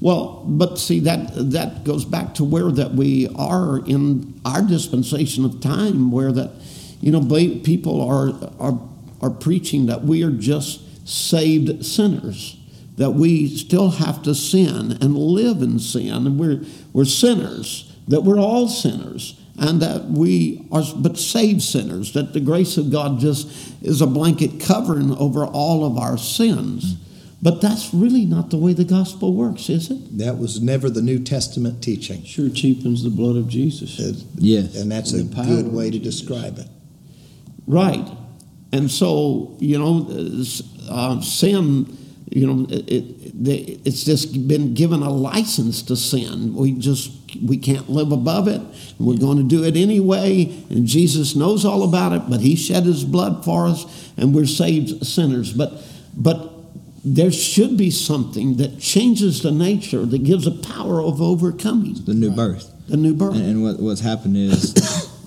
Well, 0.00 0.44
but 0.46 0.78
see 0.78 1.00
that 1.00 1.32
that 1.52 1.82
goes 1.84 2.04
back 2.04 2.34
to 2.34 2.44
where 2.44 2.70
that 2.70 2.94
we 2.94 3.28
are 3.34 3.78
in 3.86 4.34
our 4.44 4.62
dispensation 4.62 5.44
of 5.44 5.60
time, 5.60 6.12
where 6.12 6.32
that 6.32 6.50
you 7.00 7.12
know 7.12 7.20
people 7.62 8.00
are 8.00 8.32
are 8.58 8.78
are 9.20 9.30
preaching 9.30 9.86
that 9.86 10.02
we 10.04 10.22
are 10.22 10.30
just 10.30 10.80
saved 11.08 11.84
sinners, 11.84 12.56
that 12.96 13.12
we 13.12 13.48
still 13.48 13.90
have 13.92 14.22
to 14.22 14.34
sin 14.34 14.92
and 15.00 15.16
live 15.16 15.62
in 15.62 15.78
sin, 15.78 16.26
and 16.26 16.38
we're 16.38 16.64
we're 16.92 17.04
sinners, 17.04 17.92
that 18.08 18.22
we're 18.22 18.38
all 18.40 18.68
sinners. 18.68 19.40
And 19.58 19.80
that 19.80 20.04
we 20.10 20.66
are 20.70 20.82
but 20.94 21.16
saved 21.16 21.62
sinners, 21.62 22.12
that 22.12 22.34
the 22.34 22.40
grace 22.40 22.76
of 22.76 22.90
God 22.92 23.18
just 23.20 23.48
is 23.82 24.02
a 24.02 24.06
blanket 24.06 24.60
covering 24.60 25.16
over 25.16 25.46
all 25.46 25.86
of 25.86 25.96
our 25.96 26.18
sins. 26.18 26.96
But 27.40 27.62
that's 27.62 27.94
really 27.94 28.26
not 28.26 28.50
the 28.50 28.58
way 28.58 28.74
the 28.74 28.84
gospel 28.84 29.32
works, 29.32 29.70
is 29.70 29.90
it? 29.90 30.18
That 30.18 30.36
was 30.36 30.60
never 30.60 30.90
the 30.90 31.00
New 31.00 31.20
Testament 31.20 31.82
teaching. 31.82 32.22
Sure 32.24 32.50
cheapens 32.50 33.02
the 33.02 33.08
blood 33.08 33.36
of 33.36 33.48
Jesus. 33.48 33.98
It- 33.98 34.24
Yes. 34.36 34.76
And 34.76 34.92
that's 34.92 35.14
a 35.14 35.20
And 35.20 35.30
the 35.30 35.34
power 35.34 35.46
good 35.46 35.72
way 35.72 35.90
to 35.90 35.98
Jesus. 35.98 36.20
describe 36.20 36.58
it. 36.58 36.68
Right. 37.66 38.06
And 38.72 38.90
so, 38.90 39.56
you 39.58 39.78
know, 39.78 40.06
uh, 40.90 41.20
sin, 41.20 41.96
you 42.30 42.46
know, 42.46 42.66
it, 42.68 42.90
it, 42.90 43.80
it's 43.86 44.04
just 44.04 44.46
been 44.48 44.74
given 44.74 45.02
a 45.02 45.10
license 45.10 45.82
to 45.82 45.96
sin. 45.96 46.54
We 46.54 46.72
just, 46.72 47.12
we 47.42 47.56
can't 47.58 47.88
live 47.88 48.12
above 48.12 48.48
it. 48.48 48.60
We're 48.98 49.18
going 49.18 49.38
to 49.38 49.44
do 49.44 49.64
it 49.64 49.76
anyway. 49.76 50.44
And 50.70 50.86
Jesus 50.86 51.34
knows 51.36 51.64
all 51.64 51.82
about 51.84 52.12
it, 52.12 52.28
but 52.28 52.40
he 52.40 52.56
shed 52.56 52.84
his 52.84 53.04
blood 53.04 53.44
for 53.44 53.66
us 53.66 54.12
and 54.16 54.34
we're 54.34 54.46
saved 54.46 55.06
sinners. 55.06 55.52
But, 55.52 55.72
but 56.16 56.52
there 57.04 57.30
should 57.30 57.76
be 57.76 57.90
something 57.90 58.56
that 58.56 58.80
changes 58.80 59.42
the 59.42 59.52
nature, 59.52 60.04
that 60.04 60.24
gives 60.24 60.46
a 60.46 60.50
power 60.50 61.00
of 61.00 61.22
overcoming 61.22 61.94
The 62.04 62.14
new 62.14 62.32
birth. 62.32 62.72
the 62.88 62.96
new 62.96 63.14
birth. 63.14 63.36
And, 63.36 63.44
and 63.44 63.62
what, 63.62 63.78
what's 63.78 64.00
happened 64.00 64.36
is 64.36 64.74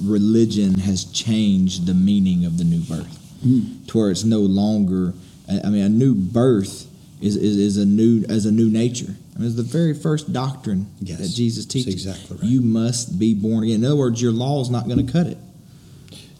religion 0.01 0.79
has 0.79 1.05
changed 1.05 1.85
the 1.85 1.93
meaning 1.93 2.45
of 2.45 2.57
the 2.57 2.63
new 2.63 2.81
birth 2.81 3.17
hmm. 3.43 3.83
to 3.87 3.97
where 3.97 4.11
it's 4.11 4.23
no 4.23 4.39
longer, 4.39 5.13
I 5.49 5.61
I 5.65 5.69
mean, 5.69 5.83
a 5.83 5.89
new 5.89 6.13
birth 6.15 6.87
is, 7.21 7.35
is, 7.35 7.57
is 7.57 7.77
a 7.77 7.85
new 7.85 8.23
as 8.29 8.45
a 8.45 8.51
new 8.51 8.69
nature. 8.69 9.15
I 9.35 9.39
mean, 9.39 9.47
it's 9.47 9.55
the 9.55 9.63
very 9.63 9.93
first 9.93 10.33
doctrine 10.33 10.87
Yes, 10.99 11.19
that 11.19 11.29
Jesus 11.29 11.65
that's 11.65 11.73
teaches. 11.73 11.93
exactly 11.93 12.37
right. 12.37 12.45
You 12.45 12.61
must 12.61 13.17
be 13.19 13.33
born 13.33 13.63
again. 13.63 13.77
In 13.77 13.85
other 13.85 13.95
words, 13.95 14.21
your 14.21 14.31
law 14.31 14.61
is 14.61 14.69
not 14.69 14.87
going 14.87 15.05
to 15.05 15.11
cut 15.11 15.27
it. 15.27 15.37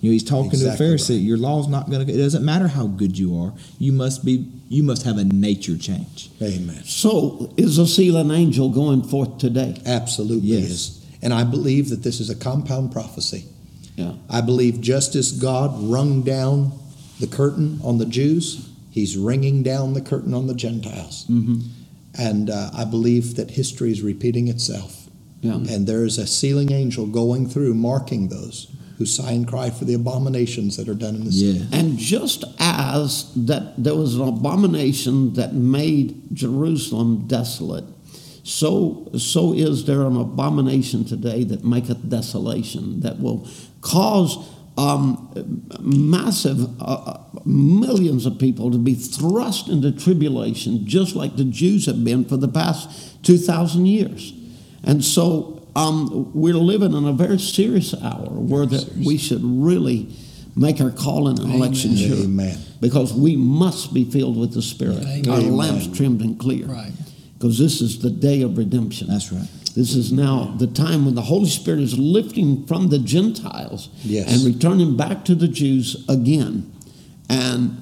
You 0.02 0.10
know, 0.10 0.14
he's 0.14 0.24
talking 0.24 0.52
Exactly 0.52 0.86
to 0.88 0.94
a 0.94 0.96
Pharisee. 0.96 1.16
right. 1.16 1.22
Your 1.22 1.38
law 1.38 1.60
is 1.60 1.68
not 1.68 1.90
going 1.90 2.06
to. 2.06 2.14
It 2.14 2.18
doesn't 2.18 2.44
matter 2.46 2.70
how 2.70 2.88
good 2.88 3.18
you 3.18 3.38
are. 3.42 3.54
You 3.80 3.92
must 3.92 4.24
be. 4.24 4.46
You 4.70 4.84
must 4.84 5.04
have 5.04 5.18
a 5.18 5.24
nature 5.26 5.78
change. 5.78 6.30
Amen. 6.42 6.84
so 6.86 7.52
is 7.58 7.78
a 7.78 7.88
seal 7.88 8.16
an 8.18 8.32
angel 8.32 8.70
going 8.70 9.02
forth 9.04 9.38
today? 9.40 9.82
Absolutely 9.86 10.50
Yes. 10.50 10.99
And 11.22 11.34
I 11.34 11.44
believe 11.44 11.90
that 11.90 12.04
this 12.04 12.20
is 12.20 12.30
a 12.30 12.36
compound 12.36 12.92
prophecy. 12.92 13.46
Yeah. 13.96 14.14
I 14.30 14.42
believe 14.42 14.80
just 14.80 15.16
as 15.16 15.32
God 15.32 15.72
wrung 15.82 16.22
down 16.22 16.72
the 17.20 17.28
curtain 17.28 17.80
on 17.84 17.98
the 17.98 18.06
Jews, 18.06 18.70
He's 18.92 19.16
ringing 19.16 19.62
down 19.62 19.94
the 19.94 20.02
curtain 20.02 20.34
on 20.34 20.48
the 20.48 20.56
Gentiles. 20.56 21.26
Mm-hmm. 21.30 21.60
And 22.18 22.50
uh, 22.50 22.72
I 22.74 22.86
believe 22.86 23.36
that 23.36 23.52
history 23.52 23.92
is 23.92 24.02
repeating 24.02 24.48
itself. 24.48 25.08
Yeah. 25.42 25.54
And 25.54 25.88
there 25.88 26.04
is 26.04 26.18
a 26.18 26.28
sealing 26.28 26.72
angel 26.72 27.06
going 27.06 27.48
through, 27.48 27.76
marking 27.76 28.30
those 28.30 28.76
who 28.98 29.06
sigh 29.06 29.32
and 29.32 29.48
cry 29.48 29.70
for 29.70 29.86
the 29.86 29.94
abominations 29.94 30.76
that 30.76 30.90
are 30.90 30.96
done 30.96 31.16
in 31.16 31.24
the 31.24 31.32
city. 31.32 31.60
Yeah. 31.60 31.80
And 31.80 31.98
just 31.98 32.44
as 32.60 33.34
that 33.36 33.82
there 33.82 33.96
was 33.96 34.16
an 34.16 34.28
abomination 34.28 35.34
that 35.36 35.54
made 35.54 36.22
Jerusalem 36.34 37.26
desolate, 37.28 37.86
so 38.44 39.10
so 39.18 39.54
is 39.54 39.86
there 39.86 40.02
an 40.02 40.16
abomination 40.16 41.06
today 41.06 41.44
that 41.44 41.64
maketh 41.64 42.10
desolation 42.10 43.02
that 43.02 43.20
will 43.20 43.48
cause 43.82 44.38
um, 44.78 45.66
massive 45.82 46.82
uh, 46.82 46.84
uh, 46.84 47.24
millions 47.46 48.26
of 48.26 48.40
people 48.40 48.72
to 48.72 48.78
be 48.78 48.96
thrust 48.96 49.68
into 49.68 49.92
tribulation, 49.92 50.88
just 50.88 51.16
like 51.16 51.36
the 51.36 51.44
Jews 51.44 51.86
have 51.86 52.04
been 52.04 52.24
for 52.24 52.38
the 52.38 52.48
past 52.48 53.24
two 53.24 53.38
thousand 53.38 53.88
years. 53.88 54.34
And 54.84 55.04
so 55.04 55.68
um, 55.76 56.32
we're 56.34 56.54
living 56.54 56.94
in 56.94 57.06
a 57.06 57.12
very 57.12 57.40
serious 57.40 57.94
hour 57.94 58.30
where 58.30 58.66
that 58.66 58.94
we 59.06 59.18
should 59.18 59.42
really 59.44 60.16
make 60.56 60.80
our 60.80 60.92
calling 60.92 61.40
and 61.40 61.54
election 61.54 61.96
sure. 61.96 62.24
Amen. 62.24 62.58
Because 62.80 63.14
we 63.14 63.36
must 63.36 63.94
be 63.94 64.06
filled 64.06 64.38
with 64.38 64.54
the 64.54 64.62
Spirit. 64.62 65.04
Amen. 65.06 65.30
Our 65.30 65.42
lamps 65.42 65.88
trimmed 65.88 66.22
and 66.22 66.40
clear. 66.40 66.66
Right. 66.66 66.94
Because 67.40 67.58
this 67.58 67.80
is 67.80 68.00
the 68.00 68.10
day 68.10 68.42
of 68.42 68.58
redemption. 68.58 69.08
That's 69.08 69.32
right. 69.32 69.48
This 69.74 69.96
is 69.96 70.12
now 70.12 70.56
the 70.60 70.68
time 70.68 71.06
when 71.06 71.16
the 71.16 71.22
Holy 71.22 71.48
Spirit 71.50 71.80
is 71.80 71.98
lifting 71.98 72.66
from 72.68 72.90
the 72.90 73.00
Gentiles 73.00 73.88
Yes. 74.04 74.30
and 74.34 74.54
returning 74.54 74.98
back 74.98 75.24
to 75.26 75.36
the 75.36 75.48
Jews 75.48 76.06
again. 76.10 76.72
And 77.30 77.82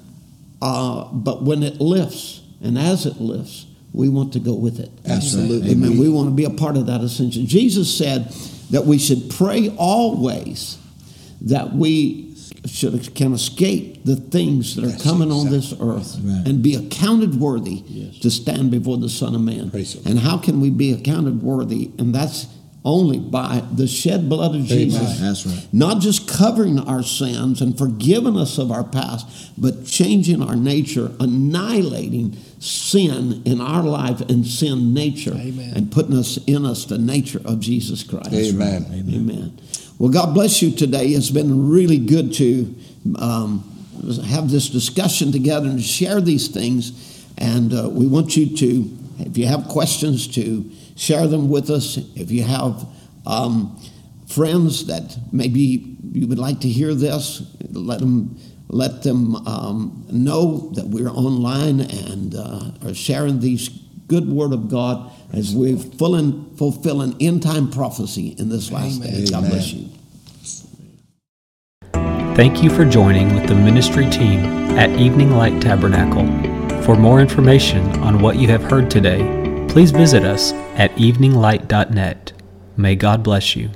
uh, 0.62 1.06
but 1.12 1.44
when 1.44 1.64
it 1.64 1.80
lifts, 1.82 2.42
and 2.62 2.78
as 2.78 3.06
it 3.06 3.20
lifts, 3.22 3.66
we 3.94 4.10
want 4.10 4.34
to 4.34 4.40
go 4.40 4.54
with 4.54 4.80
it. 4.80 4.92
Absolutely. 5.08 5.72
Amen. 5.72 5.98
We 5.98 6.10
want 6.10 6.30
to 6.30 6.36
be 6.36 6.46
a 6.46 6.50
part 6.52 6.78
of 6.78 6.86
that 6.88 7.02
ascension. 7.02 7.48
Jesus 7.48 7.96
said 7.96 8.30
that 8.72 8.86
we 8.86 8.98
should 9.00 9.30
pray 9.32 9.70
always 9.78 10.78
that 11.42 11.74
we 11.74 12.27
should 12.68 13.16
can 13.16 13.34
escape 13.34 14.04
the 14.06 14.16
things 14.16 14.76
that 14.76 14.84
are 14.86 14.88
That's 14.90 15.04
coming 15.04 15.32
on 15.32 15.50
this 15.50 15.74
earth 15.80 16.18
right. 16.24 16.44
and 16.48 16.62
be 16.62 16.76
accounted 16.76 17.40
worthy 17.40 17.84
Yes. 17.88 18.20
to 18.20 18.30
stand 18.32 18.72
before 18.72 18.98
the 18.98 19.10
Son 19.10 19.36
of 19.36 19.42
Man. 19.42 19.72
Praise 19.72 19.96
and 20.06 20.20
how 20.20 20.38
can 20.38 20.60
we 20.62 20.70
be 20.70 20.92
accounted 20.94 21.42
worthy? 21.42 21.92
And 21.98 22.14
that's 22.14 22.48
only 22.86 23.20
by 23.20 23.62
the 23.76 23.86
shed 23.86 24.30
blood 24.30 24.56
of 24.56 24.64
Jesus. 24.64 25.20
That's 25.20 25.46
right. 25.46 25.68
Not 25.74 26.02
just 26.02 26.26
covering 26.28 26.80
our 26.80 27.04
sins 27.04 27.60
and 27.62 27.78
forgiving 27.78 28.38
us 28.38 28.58
of 28.58 28.72
our 28.72 28.84
past, 28.86 29.28
but 29.58 29.86
changing 29.86 30.42
our 30.42 30.56
nature, 30.56 31.12
annihilating 31.20 32.38
sin 32.60 33.42
in 33.46 33.60
our 33.60 33.84
life 33.84 34.22
and 34.22 34.48
sin 34.48 34.94
nature, 34.94 35.34
Amen. 35.34 35.74
and 35.76 35.92
putting 35.92 36.16
us 36.16 36.38
in 36.48 36.66
us 36.66 36.86
the 36.86 36.98
nature 36.98 37.42
of 37.44 37.60
Jesus 37.60 38.04
Christ. 38.04 38.32
Amen. 38.34 38.86
Amen. 39.14 39.60
Well, 40.00 40.12
God 40.12 40.36
bless 40.36 40.62
you 40.62 40.72
today. 40.72 41.08
It's 41.08 41.32
been 41.32 41.70
really 41.70 41.98
good 41.98 42.32
to 42.36 42.76
um, 43.18 43.64
have 44.28 44.52
this 44.52 44.70
discussion 44.70 45.32
together 45.32 45.68
and 45.68 45.82
share 45.82 46.22
these 46.22 46.50
things. 46.50 47.26
And 47.40 47.74
uh, 47.74 47.90
we 47.90 48.06
want 48.06 48.38
you 48.38 48.56
to, 48.58 48.98
if 49.22 49.40
you 49.40 49.48
have 49.48 49.68
questions, 49.68 50.28
to 50.36 50.70
share 50.96 51.26
them 51.26 51.50
with 51.50 51.72
us. 51.72 51.98
If 52.16 52.30
you 52.30 52.44
have 52.44 52.88
um, 53.26 53.82
friends 54.28 54.86
that 54.86 55.18
maybe 55.32 55.98
you 56.12 56.28
would 56.28 56.38
like 56.38 56.60
to 56.60 56.70
hear 56.70 56.94
this, 56.94 57.42
let 57.72 58.00
them 58.00 58.38
let 58.70 59.02
them 59.02 59.36
um, 59.48 60.06
know 60.12 60.72
that 60.76 60.86
we're 60.86 61.10
online 61.10 61.80
and 61.80 62.36
uh, 62.36 62.72
are 62.86 62.94
sharing 62.94 63.40
these 63.40 63.70
good 64.08 64.30
word 64.30 64.54
of 64.54 64.70
God 64.70 65.12
as 65.34 65.54
we're 65.54 65.78
fulfilling, 65.78 66.56
fulfilling 66.56 67.16
end 67.20 67.44
time 67.44 67.70
prophecy 67.70 68.36
in 68.38 68.50
this 68.50 68.72
last 68.72 69.02
day. 69.02 69.26
God 69.26 69.40
Amen. 69.40 69.52
bless 69.52 69.74
you. 69.74 69.90
Thank 72.36 72.62
you 72.62 72.70
for 72.70 72.86
joining 72.86 73.34
with 73.34 73.48
the 73.48 73.56
ministry 73.56 74.08
team 74.10 74.40
at 74.78 74.92
Evening 75.00 75.32
Light 75.32 75.60
Tabernacle. 75.62 76.26
For 76.84 76.96
more 76.96 77.20
information 77.20 77.82
on 78.02 78.22
what 78.22 78.38
you 78.38 78.48
have 78.48 78.64
heard 78.64 78.92
today, 78.92 79.66
please 79.68 79.92
visit 79.92 80.24
us 80.24 80.54
at 80.76 80.92
eveninglight.net. 80.92 82.34
May 82.78 82.96
God 82.96 83.24
bless 83.24 83.56
you. 83.56 83.72